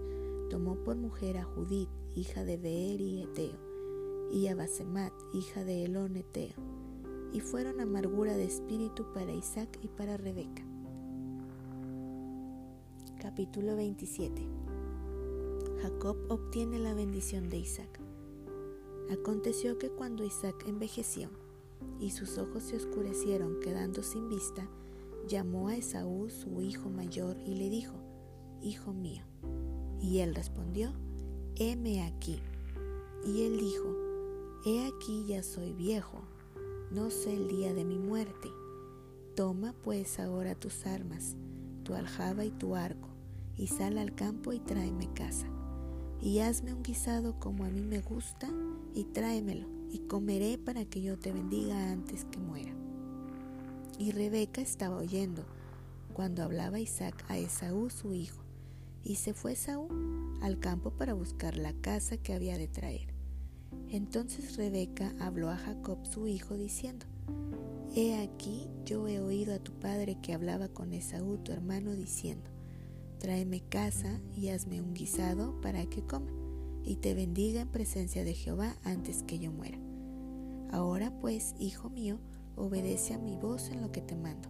tomó 0.49 0.75
por 0.84 0.95
mujer 0.95 1.38
a 1.38 1.43
Judith, 1.43 1.89
hija 2.15 2.43
de 2.43 2.58
Beer 2.58 3.02
y 3.02 3.23
Eteo, 3.23 3.60
y 4.32 4.47
a 4.47 4.56
Basemat, 4.56 5.13
hija 5.34 5.63
de 5.63 5.86
Elón 5.86 6.17
Eteo, 6.17 6.56
y 7.33 7.41
fueron 7.41 7.79
amargura 7.79 8.35
de 8.35 8.45
espíritu 8.45 9.05
para 9.13 9.31
Isaac 9.31 9.79
y 9.81 9.87
para 9.87 10.17
Rebeca. 10.17 10.63
Capítulo 13.19 13.75
27 13.75 14.47
Jacob 15.81 16.17
obtiene 16.29 16.79
la 16.79 16.93
bendición 16.93 17.49
de 17.49 17.57
Isaac. 17.57 17.99
Aconteció 19.11 19.77
que 19.77 19.89
cuando 19.89 20.23
Isaac 20.23 20.65
envejeció 20.67 21.29
y 21.99 22.11
sus 22.11 22.37
ojos 22.37 22.63
se 22.63 22.75
oscurecieron 22.75 23.59
quedando 23.59 24.03
sin 24.03 24.29
vista, 24.29 24.67
llamó 25.27 25.69
a 25.69 25.75
Esaú 25.75 26.29
su 26.29 26.61
hijo 26.61 26.89
mayor 26.89 27.37
y 27.45 27.55
le 27.55 27.69
dijo, 27.69 27.93
Hijo 28.61 28.93
mío. 28.93 29.23
Y 30.01 30.19
él 30.19 30.35
respondió, 30.35 30.91
Heme 31.55 32.03
aquí. 32.03 32.41
Y 33.25 33.43
él 33.43 33.57
dijo, 33.57 33.95
He 34.65 34.85
aquí 34.87 35.25
ya 35.27 35.43
soy 35.43 35.73
viejo, 35.73 36.21
no 36.91 37.12
sé 37.12 37.36
el 37.36 37.47
día 37.47 37.73
de 37.73 37.86
mi 37.86 37.99
muerte. 37.99 38.49
Toma 39.36 39.73
pues 39.84 40.19
ahora 40.19 40.56
tus 40.56 40.88
armas, 40.88 41.36
tu 41.84 41.93
aljaba 41.93 42.45
y 42.45 42.52
tu 42.52 42.75
arco, 42.75 43.10
y 43.56 43.67
sal 43.67 43.97
al 43.97 44.15
campo 44.15 44.54
y 44.54 44.60
tráeme 44.60 45.13
casa. 45.13 45.47
Y 46.19 46.39
hazme 46.39 46.73
un 46.73 46.82
guisado 46.82 47.39
como 47.39 47.63
a 47.63 47.69
mí 47.69 47.82
me 47.82 48.02
gusta, 48.02 48.49
y 48.95 49.04
tráemelo, 49.06 49.67
y 49.91 49.99
comeré 49.99 50.58
para 50.58 50.84
que 50.86 51.02
yo 51.02 51.17
te 51.17 51.32
bendiga 51.32 51.91
antes 51.91 52.25
que 52.25 52.39
muera. 52.39 52.73
Y 53.99 54.12
Rebeca 54.12 54.62
estaba 54.62 54.97
oyendo 54.97 55.45
cuando 56.13 56.43
hablaba 56.43 56.80
Isaac 56.80 57.23
a 57.28 57.38
Esaú 57.38 57.89
su 57.89 58.13
hijo, 58.13 58.43
y 59.04 59.15
se 59.15 59.34
fue 59.34 59.54
Esaú 59.54 59.88
al 60.41 60.60
campo 60.60 60.89
para 60.89 61.13
buscar 61.13 61.56
la 61.56 61.73
casa 61.73 62.17
que 62.17 62.34
había 62.34 62.58
de 62.58 62.67
traer. 62.67 63.18
Entonces 63.91 64.56
Rebeca 64.56 65.13
habló 65.19 65.49
a 65.49 65.58
Jacob 65.58 66.06
su 66.06 66.28
hijo 66.28 66.56
diciendo, 66.56 67.08
He 67.95 68.19
aquí 68.19 68.67
yo 68.86 69.08
he 69.08 69.19
oído 69.19 69.54
a 69.56 69.60
tu 69.60 69.73
padre 69.73 70.17
que 70.21 70.34
hablaba 70.34 70.67
con 70.67 70.93
Esaú 70.93 71.38
tu 71.39 71.52
hermano 71.52 71.95
diciendo, 71.95 72.52
Tráeme 73.17 73.62
casa 73.62 74.21
y 74.36 74.49
hazme 74.49 74.80
un 74.80 74.93
guisado 74.93 75.60
para 75.62 75.86
que 75.88 76.04
coma, 76.04 76.32
y 76.84 76.97
te 76.97 77.15
bendiga 77.15 77.62
en 77.62 77.69
presencia 77.69 78.23
de 78.23 78.34
Jehová 78.34 78.78
antes 78.84 79.23
que 79.23 79.39
yo 79.39 79.52
muera. 79.52 79.80
Ahora 80.71 81.12
pues, 81.19 81.56
hijo 81.60 81.89
mío, 81.89 82.19
obedece 82.56 83.15
a 83.15 83.17
mi 83.17 83.38
voz 83.38 83.69
en 83.69 83.82
lo 83.82 83.91
que 83.91 84.02
te 84.02 84.15
mando. 84.15 84.49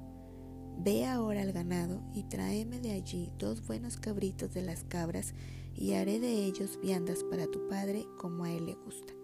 Ve 0.84 1.06
ahora 1.06 1.41
al 1.41 1.54
ganado 1.54 2.02
y 2.13 2.23
tráeme 2.23 2.80
de 2.80 2.91
allí 2.91 3.32
dos 3.39 3.65
buenos 3.65 3.97
cabritos 3.97 4.54
de 4.54 4.63
las 4.63 4.84
cabras 4.84 5.34
y 5.75 5.93
haré 5.93 6.19
de 6.19 6.45
ellos 6.45 6.78
viandas 6.82 7.23
para 7.23 7.47
tu 7.47 7.67
padre 7.69 8.06
como 8.17 8.43
a 8.43 8.52
él 8.52 8.65
le 8.65 8.75
gusta. 8.75 9.18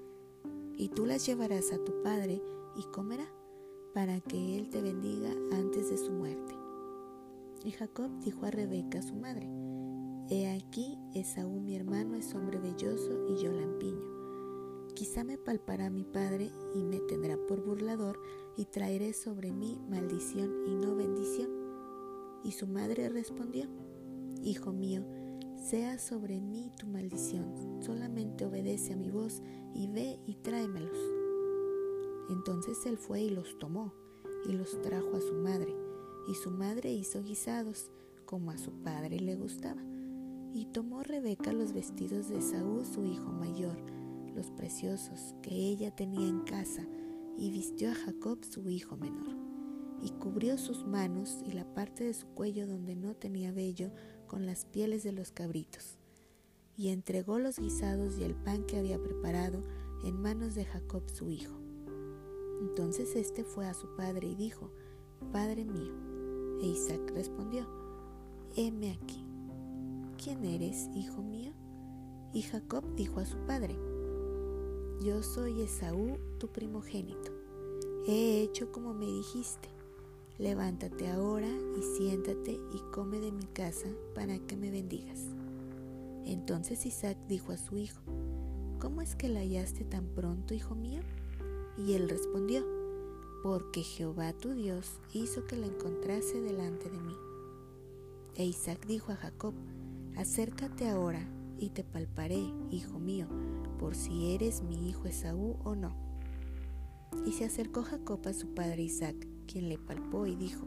Y 0.77 0.89
tú 0.89 1.05
las 1.05 1.25
llevarás 1.25 1.71
a 1.71 1.83
tu 1.83 2.01
padre 2.03 2.41
y 2.75 2.83
comerá, 2.91 3.27
para 3.93 4.19
que 4.19 4.57
él 4.57 4.69
te 4.69 4.81
bendiga 4.81 5.31
antes 5.53 5.89
de 5.89 5.97
su 5.97 6.11
muerte. 6.11 6.53
Y 7.63 7.71
Jacob 7.71 8.11
dijo 8.19 8.45
a 8.45 8.51
Rebeca 8.51 9.01
su 9.01 9.15
madre, 9.15 9.47
He 10.29 10.49
aquí, 10.49 10.97
Esaú 11.13 11.61
mi 11.61 11.75
hermano 11.75 12.15
es 12.15 12.33
hombre 12.33 12.59
belloso 12.59 13.25
y 13.29 13.41
yo 13.41 13.51
lampiño 13.51 14.15
Quizá 14.95 15.25
me 15.25 15.37
palpará 15.37 15.89
mi 15.89 16.05
padre 16.05 16.51
y 16.73 16.81
me 16.81 17.01
tendrá 17.01 17.35
por 17.35 17.61
burlador 17.61 18.17
y 18.55 18.63
traeré 18.63 19.11
sobre 19.11 19.51
mí 19.51 19.77
maldición 19.89 20.63
y 20.65 20.73
no 20.73 20.95
bendición. 20.95 21.49
Y 22.45 22.53
su 22.53 22.65
madre 22.65 23.09
respondió, 23.09 23.67
Hijo 24.41 24.71
mío, 24.71 25.03
sea 25.69 25.97
sobre 25.97 26.39
mí 26.39 26.69
tu 26.77 26.85
maldición, 26.85 27.81
solamente 27.81 28.45
obedece 28.45 28.93
a 28.93 28.97
mi 28.97 29.09
voz 29.09 29.41
y 29.73 29.87
ve 29.87 30.19
y 30.27 30.35
tráemelos. 30.35 30.97
Entonces 32.29 32.85
él 32.85 32.97
fue 32.97 33.23
y 33.23 33.29
los 33.31 33.57
tomó 33.57 33.91
y 34.47 34.53
los 34.53 34.79
trajo 34.83 35.17
a 35.17 35.21
su 35.21 35.33
madre, 35.33 35.75
y 36.27 36.35
su 36.35 36.51
madre 36.51 36.91
hizo 36.93 37.23
guisados, 37.23 37.89
como 38.25 38.51
a 38.51 38.59
su 38.59 38.73
padre 38.83 39.19
le 39.19 39.35
gustaba. 39.35 39.81
Y 40.53 40.67
tomó 40.71 41.01
Rebeca 41.01 41.51
los 41.51 41.73
vestidos 41.73 42.29
de 42.29 42.41
Saúl, 42.41 42.85
su 42.85 43.03
hijo 43.03 43.31
mayor, 43.31 43.77
los 44.35 44.51
preciosos 44.51 45.33
que 45.41 45.55
ella 45.55 45.89
tenía 45.95 46.27
en 46.27 46.41
casa, 46.41 46.85
y 47.37 47.49
vistió 47.49 47.89
a 47.89 47.95
Jacob 47.95 48.45
su 48.45 48.69
hijo 48.69 48.97
menor, 48.97 49.35
y 49.99 50.11
cubrió 50.11 50.59
sus 50.59 50.85
manos 50.85 51.39
y 51.43 51.53
la 51.53 51.65
parte 51.73 52.03
de 52.03 52.13
su 52.13 52.27
cuello 52.27 52.67
donde 52.67 52.95
no 52.95 53.15
tenía 53.15 53.51
vello 53.51 53.91
con 54.27 54.45
las 54.45 54.65
pieles 54.65 55.03
de 55.03 55.11
los 55.11 55.31
cabritos, 55.31 55.97
y 56.77 56.89
entregó 56.89 57.39
los 57.39 57.59
guisados 57.59 58.17
y 58.17 58.23
el 58.23 58.35
pan 58.35 58.65
que 58.65 58.77
había 58.77 59.01
preparado 59.01 59.63
en 60.03 60.21
manos 60.21 60.55
de 60.55 60.65
Jacob 60.65 61.03
su 61.09 61.29
hijo. 61.29 61.57
Entonces 62.61 63.15
éste 63.15 63.43
fue 63.43 63.67
a 63.67 63.73
su 63.73 63.95
padre 63.95 64.27
y 64.27 64.35
dijo, 64.35 64.71
Padre 65.31 65.65
mío. 65.65 65.93
E 66.61 66.67
Isaac 66.67 67.11
respondió, 67.13 67.67
Heme 68.55 68.91
aquí. 68.91 69.25
¿Quién 70.21 70.45
eres, 70.45 70.89
hijo 70.95 71.21
mío? 71.21 71.53
Y 72.33 72.41
Jacob 72.41 72.83
dijo 72.95 73.19
a 73.19 73.25
su 73.25 73.37
padre, 73.45 73.77
yo 75.01 75.21
soy 75.21 75.61
Esaú, 75.61 76.17
tu 76.39 76.47
primogénito. 76.47 77.31
He 78.07 78.41
hecho 78.41 78.71
como 78.71 78.93
me 78.93 79.05
dijiste. 79.05 79.69
Levántate 80.37 81.09
ahora 81.09 81.47
y 81.47 81.81
siéntate 81.97 82.51
y 82.51 82.79
come 82.91 83.19
de 83.19 83.31
mi 83.31 83.45
casa 83.45 83.87
para 84.13 84.37
que 84.39 84.57
me 84.57 84.69
bendigas. 84.69 85.21
Entonces 86.25 86.85
Isaac 86.85 87.17
dijo 87.27 87.53
a 87.53 87.57
su 87.57 87.77
hijo, 87.77 88.01
¿Cómo 88.79 89.01
es 89.01 89.15
que 89.15 89.29
la 89.29 89.39
hallaste 89.39 89.85
tan 89.85 90.07
pronto, 90.07 90.53
hijo 90.53 90.75
mío? 90.75 91.01
Y 91.77 91.93
él 91.93 92.09
respondió, 92.09 92.65
porque 93.41 93.83
Jehová 93.83 94.33
tu 94.33 94.53
Dios 94.53 94.99
hizo 95.13 95.45
que 95.45 95.55
la 95.55 95.67
encontrase 95.67 96.41
delante 96.41 96.89
de 96.89 96.99
mí. 96.99 97.15
E 98.35 98.43
Isaac 98.45 98.85
dijo 98.85 99.13
a 99.13 99.15
Jacob, 99.15 99.53
acércate 100.17 100.89
ahora 100.89 101.25
y 101.57 101.69
te 101.69 101.83
palparé, 101.83 102.43
hijo 102.69 102.99
mío, 102.99 103.27
por 103.79 103.95
si 103.95 104.33
eres 104.33 104.61
mi 104.61 104.89
hijo 104.89 105.07
Esaú 105.07 105.55
o 105.63 105.75
no. 105.75 105.95
Y 107.25 107.31
se 107.31 107.45
acercó 107.45 107.83
Jacob 107.83 108.19
a 108.27 108.33
su 108.33 108.53
padre 108.53 108.83
Isaac, 108.83 109.15
quien 109.45 109.69
le 109.69 109.77
palpó 109.77 110.25
y 110.25 110.35
dijo, 110.35 110.65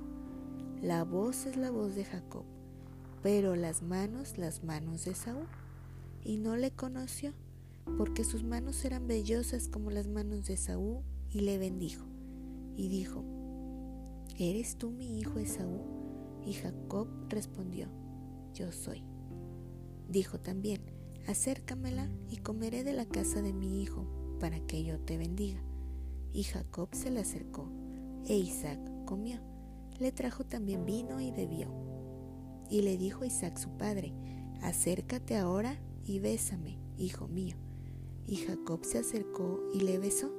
La 0.81 1.05
voz 1.05 1.47
es 1.47 1.57
la 1.57 1.71
voz 1.71 1.95
de 1.95 2.05
Jacob, 2.05 2.45
pero 3.23 3.57
las 3.57 3.83
manos 3.83 4.39
las 4.39 4.65
manos 4.65 5.05
de 5.05 5.13
Esaú. 5.13 5.45
Y 6.25 6.37
no 6.37 6.57
le 6.57 6.71
conoció, 6.71 7.33
porque 7.97 8.25
sus 8.25 8.43
manos 8.43 8.85
eran 8.85 9.07
vellosas 9.07 9.69
como 9.69 9.91
las 9.91 10.09
manos 10.09 10.47
de 10.47 10.55
Esaú, 10.55 11.03
y 11.31 11.41
le 11.41 11.59
bendijo. 11.59 12.05
y 12.77 12.89
dijo, 12.89 13.25
¿Eres 14.39 14.77
tú 14.77 14.91
mi 14.91 15.19
hijo 15.19 15.39
Esaú? 15.39 15.81
Y 16.45 16.53
Jacob 16.53 17.09
respondió, 17.29 17.89
Yo 18.55 18.73
soy. 18.73 19.03
Dijo 20.09 20.39
también, 20.41 20.81
acércamela 21.27 22.09
y 22.31 22.39
comeré 22.39 22.85
de 22.85 22.93
la 22.93 23.05
casa 23.05 23.43
de 23.43 23.53
mi 23.53 23.83
hijo, 23.83 24.07
para 24.41 24.61
que 24.61 24.85
yo 24.85 24.99
te 25.01 25.19
bendiga. 25.19 25.61
Y 26.33 26.45
Jacob 26.45 26.89
se 26.93 27.11
le 27.11 27.21
acercó, 27.21 27.69
e 28.29 28.37
Isaac 28.37 28.79
comió. 29.05 29.41
Le 29.99 30.13
trajo 30.13 30.45
también 30.45 30.85
vino 30.85 31.21
y 31.21 31.33
bebió. 31.33 31.69
Y 32.71 32.83
le 32.83 32.99
dijo 32.99 33.25
Isaac 33.25 33.59
su 33.59 33.71
padre, 33.71 34.15
acércate 34.63 35.37
ahora 35.37 35.81
y 36.05 36.21
bésame, 36.21 36.79
hijo 36.97 37.27
mío. 37.27 37.57
Y 38.27 38.37
Jacob 38.37 38.85
se 38.85 38.99
acercó 38.99 39.61
y 39.73 39.81
le 39.81 39.99
besó. 39.99 40.31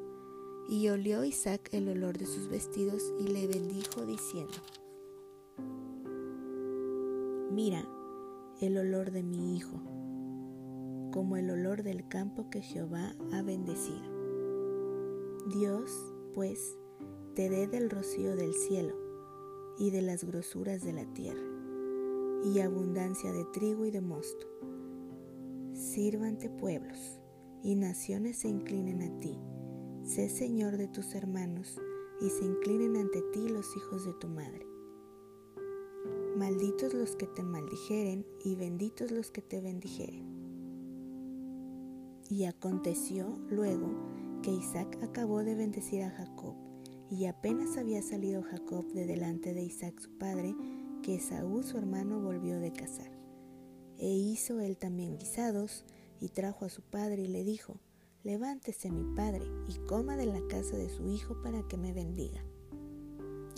Y 0.70 0.88
olió 0.90 1.26
Isaac 1.26 1.70
el 1.74 1.90
olor 1.90 2.20
de 2.20 2.28
sus 2.28 2.48
vestidos 2.48 3.02
y 3.20 3.28
le 3.28 3.48
bendijo 3.48 4.06
diciendo, 4.06 4.54
Mira 7.52 7.84
el 8.62 8.78
olor 8.78 9.10
de 9.10 9.24
mi 9.24 9.58
hijo, 9.58 9.82
como 11.12 11.36
el 11.38 11.50
olor 11.50 11.82
del 11.82 12.08
campo 12.08 12.52
que 12.52 12.62
Jehová 12.62 13.16
ha 13.34 13.42
bendecido. 13.42 14.04
Dios, 15.50 15.92
pues, 16.36 16.78
te 17.40 17.50
dé 17.50 17.68
del 17.68 17.90
rocío 17.90 18.36
del 18.36 18.54
cielo 18.54 18.94
y 19.78 19.92
de 19.92 20.02
las 20.02 20.26
grosuras 20.26 20.84
de 20.84 20.92
la 20.92 21.06
tierra, 21.14 21.40
y 22.44 22.60
abundancia 22.60 23.32
de 23.32 23.46
trigo 23.46 23.86
y 23.86 23.92
de 23.92 24.02
mosto. 24.02 24.46
Sírvante 25.72 26.50
pueblos, 26.50 27.22
y 27.64 27.76
naciones 27.76 28.40
se 28.40 28.50
inclinen 28.50 29.02
a 29.04 29.20
ti. 29.22 29.40
Sé 30.04 30.28
Señor 30.28 30.76
de 30.76 30.90
tus 30.90 31.16
hermanos, 31.16 31.80
y 32.20 32.30
se 32.30 32.44
inclinen 32.44 32.98
ante 32.98 33.22
ti 33.32 33.48
los 33.48 33.74
hijos 33.78 34.04
de 34.04 34.14
tu 34.16 34.28
madre. 34.28 34.68
Malditos 36.36 36.94
los 36.94 37.16
que 37.16 37.28
te 37.28 37.42
maldijeren, 37.42 38.26
y 38.44 38.58
benditos 38.58 39.12
los 39.12 39.32
que 39.32 39.42
te 39.42 39.62
bendijeren. 39.62 40.26
Y 42.30 42.44
aconteció 42.44 43.40
luego 43.50 43.88
que 44.42 44.52
Isaac 44.52 44.98
acabó 45.02 45.42
de 45.46 45.56
bendecir 45.56 46.04
a 46.04 46.10
Jacob, 46.10 46.69
y 47.10 47.26
apenas 47.26 47.78
había 47.78 48.02
salido 48.02 48.44
Jacob 48.44 48.86
de 48.94 49.06
delante 49.06 49.54
de 49.54 49.64
Isaac 49.64 50.00
su 50.00 50.12
padre, 50.18 50.56
que 51.02 51.16
Esaú 51.16 51.64
su 51.64 51.78
hermano 51.78 52.22
volvió 52.22 52.60
de 52.60 52.72
cazar. 52.72 53.12
E 53.98 54.10
hizo 54.10 54.60
él 54.60 54.78
también 54.78 55.18
guisados, 55.18 55.86
y 56.22 56.30
trajo 56.30 56.66
a 56.66 56.70
su 56.70 56.82
padre 56.82 57.24
y 57.24 57.28
le 57.28 57.44
dijo, 57.44 57.80
Levántese 58.24 58.92
mi 58.92 59.16
padre, 59.16 59.46
y 59.70 59.78
coma 59.88 60.18
de 60.18 60.26
la 60.26 60.46
casa 60.48 60.76
de 60.76 60.90
su 60.90 61.08
hijo 61.08 61.42
para 61.42 61.66
que 61.68 61.78
me 61.78 61.94
bendiga. 61.94 62.44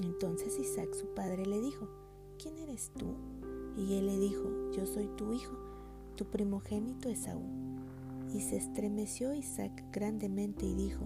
Entonces 0.04 0.58
Isaac 0.60 0.94
su 0.94 1.08
padre 1.14 1.46
le 1.46 1.60
dijo, 1.60 1.88
¿quién 2.42 2.58
eres 2.58 2.92
tú? 2.98 3.16
Y 3.78 3.96
él 3.96 4.08
le 4.08 4.18
dijo, 4.18 4.72
yo 4.72 4.86
soy 4.86 5.08
tu 5.18 5.34
hijo, 5.34 5.54
tu 6.16 6.26
primogénito 6.26 7.10
Esaú. 7.10 7.44
Y 8.34 8.42
se 8.42 8.58
estremeció 8.58 9.34
Isaac 9.34 9.84
grandemente 9.92 10.66
y 10.66 10.76
dijo, 10.76 11.06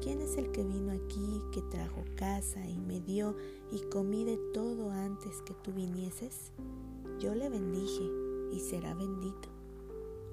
¿quién 0.00 0.20
es 0.22 0.36
el 0.38 0.50
que 0.50 0.64
vino 0.64 0.92
aquí, 0.92 1.42
que 1.52 1.62
trajo 1.62 2.04
casa 2.16 2.66
y 2.66 2.78
me 2.78 3.00
dio 3.00 3.36
y 3.70 3.80
comí 3.90 4.24
de 4.24 4.38
todo 4.54 4.90
antes 4.90 5.42
que 5.42 5.54
tú 5.62 5.72
vinieses? 5.72 6.52
Yo 7.20 7.34
le 7.34 7.48
bendije 7.48 8.04
y 8.52 8.60
será 8.60 8.94
bendito. 8.94 9.48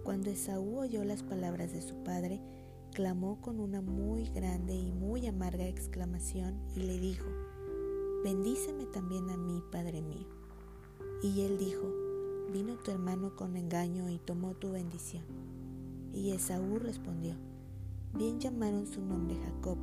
Cuando 0.04 0.30
Esaú 0.30 0.80
oyó 0.80 1.04
las 1.04 1.22
palabras 1.22 1.74
de 1.74 1.82
su 1.82 1.96
padre, 2.04 2.40
clamó 2.94 3.42
con 3.42 3.60
una 3.60 3.82
muy 3.82 4.30
grande 4.30 4.74
y 4.74 4.92
muy 4.92 5.28
amarga 5.28 5.68
exclamación 5.68 6.58
y 6.76 6.80
le 6.80 6.98
dijo, 6.98 7.28
Bendíceme 8.24 8.86
también 8.86 9.30
a 9.30 9.38
mí, 9.38 9.62
Padre 9.72 10.02
mío. 10.02 10.28
Y 11.22 11.42
él 11.42 11.58
dijo, 11.58 11.94
Vino 12.54 12.78
tu 12.78 12.92
hermano 12.92 13.36
con 13.36 13.58
engaño 13.58 14.10
y 14.10 14.18
tomó 14.18 14.54
tu 14.54 14.72
bendición. 14.72 15.26
Y 16.14 16.32
Esaú 16.32 16.80
respondió, 16.80 17.36
Bien 18.14 18.40
llamaron 18.40 18.88
su 18.88 19.02
nombre 19.02 19.36
Jacob, 19.36 19.78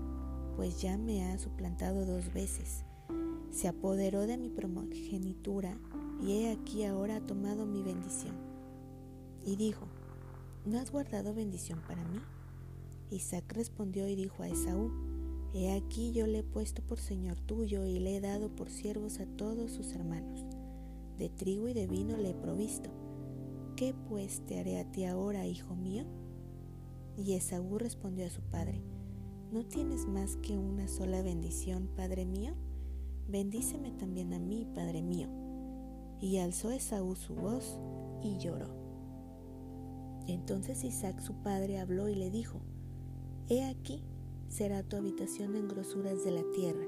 pues 0.57 0.81
ya 0.81 0.97
me 0.99 1.25
ha 1.25 1.39
suplantado 1.39 2.05
dos 2.05 2.33
veces. 2.33 2.85
Se 3.51 3.69
apoderó 3.69 4.27
de 4.27 4.37
mi 4.37 4.49
primogenitura 4.49 5.79
y 6.21 6.33
he 6.33 6.53
aquí 6.53 6.85
ahora 6.85 7.17
ha 7.17 7.21
tomado 7.21 7.67
mi 7.67 7.83
bendición. 7.83 8.35
Y 9.45 9.57
dijo, 9.57 9.87
¿no 10.65 10.79
has 10.79 10.91
guardado 10.91 11.35
bendición 11.35 11.81
para 11.87 12.05
mí? 12.05 12.21
Isaac 13.11 13.53
respondió 13.53 14.09
y 14.09 14.17
dijo 14.17 14.43
a 14.43 14.49
Esaú, 14.49 14.91
He 15.53 15.73
aquí 15.73 16.11
yo 16.13 16.27
le 16.27 16.41
he 16.41 16.43
puesto 16.43 16.83
por 16.83 16.99
señor 16.99 17.39
tuyo 17.39 17.85
y 17.85 18.01
le 18.01 18.17
he 18.17 18.21
dado 18.21 18.49
por 18.49 18.71
siervos 18.71 19.21
a 19.21 19.27
todos 19.27 19.71
sus 19.71 19.93
hermanos. 19.93 20.45
De 21.17 21.29
trigo 21.29 21.69
y 21.69 21.75
de 21.75 21.87
vino 21.87 22.17
le 22.17 22.31
he 22.31 22.35
provisto. 22.35 22.91
¿Qué 23.77 23.95
pues 24.09 24.41
te 24.47 24.59
haré 24.59 24.81
a 24.81 24.91
ti 24.91 25.05
ahora, 25.05 25.47
hijo 25.47 25.77
mío? 25.77 26.07
Y 27.17 27.35
Esaú 27.35 27.79
respondió 27.79 28.27
a 28.27 28.31
su 28.31 28.43
padre, 28.43 28.83
¿no 29.53 29.65
tienes 29.65 30.07
más 30.07 30.37
que 30.37 30.59
una 30.59 30.89
sola 30.89 31.23
bendición, 31.23 31.89
padre 31.97 32.27
mío? 32.27 32.55
Bendíceme 33.29 33.93
también 33.93 34.33
a 34.33 34.39
mí, 34.39 34.67
padre 34.75 35.03
mío. 35.03 35.29
Y 36.21 36.39
alzó 36.39 36.71
Esaú 36.71 37.15
su 37.15 37.35
voz 37.35 37.79
y 38.23 38.39
lloró. 38.39 38.75
Entonces 40.27 40.85
Isaac 40.85 41.21
su 41.21 41.35
padre 41.35 41.79
habló 41.79 42.09
y 42.09 42.15
le 42.15 42.31
dijo, 42.31 42.61
He 43.49 43.65
aquí, 43.65 44.03
será 44.49 44.83
tu 44.83 44.97
habitación 44.97 45.55
en 45.55 45.69
grosuras 45.69 46.25
de 46.25 46.31
la 46.31 46.43
tierra 46.53 46.87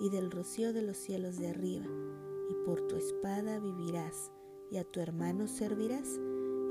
y 0.00 0.10
del 0.10 0.30
rocío 0.30 0.72
de 0.72 0.82
los 0.82 0.96
cielos 0.96 1.38
de 1.38 1.48
arriba, 1.48 1.86
y 2.50 2.66
por 2.66 2.86
tu 2.88 2.96
espada 2.96 3.60
vivirás, 3.60 4.32
y 4.70 4.78
a 4.78 4.84
tu 4.84 5.00
hermano 5.00 5.46
servirás, 5.46 6.18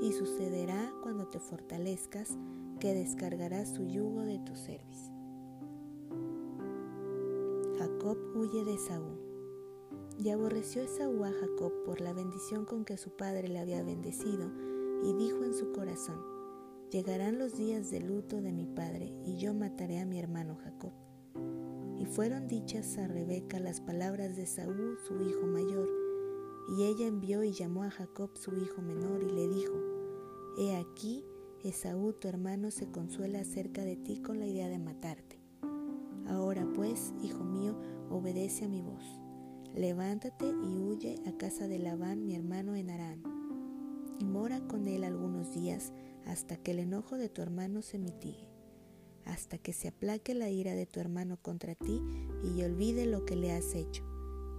y 0.02 0.12
sucederá 0.12 0.92
cuando 1.02 1.28
te 1.28 1.38
fortalezcas 1.38 2.36
que 2.82 2.94
descargarás 2.94 3.68
su 3.68 3.86
yugo 3.86 4.22
de 4.22 4.40
tu 4.40 4.56
cerviz. 4.56 5.12
Jacob 7.78 8.18
huye 8.34 8.64
de 8.64 8.76
Saúl. 8.76 9.20
Y 10.18 10.30
aborreció 10.30 10.82
Esaú 10.82 11.22
a 11.22 11.30
Jacob 11.30 11.72
por 11.86 12.00
la 12.00 12.12
bendición 12.12 12.64
con 12.64 12.84
que 12.84 12.96
su 12.96 13.10
padre 13.10 13.46
le 13.46 13.60
había 13.60 13.84
bendecido, 13.84 14.50
y 15.04 15.12
dijo 15.12 15.44
en 15.44 15.54
su 15.54 15.70
corazón, 15.70 16.20
Llegarán 16.90 17.38
los 17.38 17.56
días 17.56 17.88
de 17.92 18.00
luto 18.00 18.42
de 18.42 18.50
mi 18.50 18.66
padre, 18.66 19.14
y 19.24 19.36
yo 19.36 19.54
mataré 19.54 20.00
a 20.00 20.04
mi 20.04 20.18
hermano 20.18 20.56
Jacob. 20.56 20.92
Y 22.00 22.06
fueron 22.06 22.48
dichas 22.48 22.98
a 22.98 23.06
Rebeca 23.06 23.60
las 23.60 23.80
palabras 23.80 24.34
de 24.34 24.46
Saúl, 24.46 24.98
su 25.06 25.22
hijo 25.22 25.46
mayor, 25.46 25.88
y 26.76 26.82
ella 26.82 27.06
envió 27.06 27.44
y 27.44 27.52
llamó 27.52 27.84
a 27.84 27.92
Jacob 27.92 28.30
su 28.34 28.56
hijo 28.56 28.82
menor, 28.82 29.22
y 29.22 29.30
le 29.30 29.46
dijo, 29.46 29.74
He 30.58 30.74
aquí, 30.74 31.24
Esaú, 31.64 32.12
tu 32.12 32.26
hermano, 32.26 32.72
se 32.72 32.90
consuela 32.90 33.40
acerca 33.40 33.84
de 33.84 33.94
ti 33.94 34.20
con 34.20 34.40
la 34.40 34.46
idea 34.46 34.68
de 34.68 34.80
matarte. 34.80 35.38
Ahora 36.26 36.66
pues, 36.74 37.14
hijo 37.22 37.44
mío, 37.44 37.76
obedece 38.10 38.64
a 38.64 38.68
mi 38.68 38.82
voz. 38.82 39.20
Levántate 39.72 40.46
y 40.46 40.76
huye 40.78 41.20
a 41.24 41.36
casa 41.38 41.68
de 41.68 41.78
Labán, 41.78 42.26
mi 42.26 42.34
hermano 42.34 42.74
en 42.74 42.90
Arán, 42.90 43.22
y 44.18 44.24
mora 44.24 44.60
con 44.66 44.88
él 44.88 45.04
algunos 45.04 45.54
días 45.54 45.92
hasta 46.26 46.56
que 46.56 46.72
el 46.72 46.80
enojo 46.80 47.16
de 47.16 47.28
tu 47.28 47.42
hermano 47.42 47.80
se 47.80 47.98
mitigue, 47.98 48.48
hasta 49.24 49.56
que 49.56 49.72
se 49.72 49.88
aplaque 49.88 50.34
la 50.34 50.50
ira 50.50 50.74
de 50.74 50.86
tu 50.86 50.98
hermano 50.98 51.36
contra 51.40 51.76
ti 51.76 52.02
y 52.42 52.62
olvide 52.64 53.06
lo 53.06 53.24
que 53.24 53.36
le 53.36 53.52
has 53.52 53.74
hecho. 53.74 54.04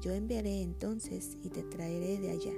Yo 0.02 0.14
enviaré 0.14 0.62
entonces 0.62 1.38
y 1.44 1.50
te 1.50 1.64
traeré 1.64 2.18
de 2.20 2.32
allá. 2.32 2.54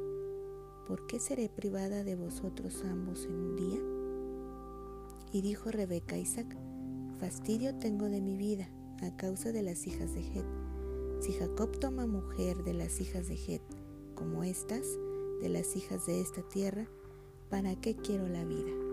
¿Por 0.88 1.08
qué 1.08 1.20
seré 1.20 1.50
privada 1.50 2.04
de 2.04 2.16
vosotros 2.16 2.84
ambos 2.84 3.26
en 3.26 3.34
un 3.34 3.56
día? 3.56 3.95
Y 5.32 5.42
dijo 5.42 5.72
Rebeca 5.72 6.16
a 6.16 6.20
Isaac, 6.20 6.56
fastidio 7.20 7.76
tengo 7.76 8.06
de 8.06 8.22
mi 8.22 8.38
vida 8.38 8.70
a 9.02 9.16
causa 9.16 9.52
de 9.52 9.64
las 9.64 9.88
hijas 9.88 10.14
de 10.14 10.22
Het. 10.22 10.46
Si 11.22 11.34
Jacob 11.34 11.80
toma 11.80 12.06
mujer 12.06 12.64
de 12.64 12.74
las 12.74 13.00
hijas 13.02 13.28
de 13.28 13.36
Het, 13.36 13.62
como 14.16 14.44
estas, 14.44 14.86
de 15.42 15.50
las 15.50 15.76
hijas 15.76 16.06
de 16.06 16.22
esta 16.22 16.42
tierra, 16.48 16.88
¿para 17.50 17.76
qué 17.76 17.96
quiero 17.96 18.28
la 18.28 18.44
vida? 18.46 18.85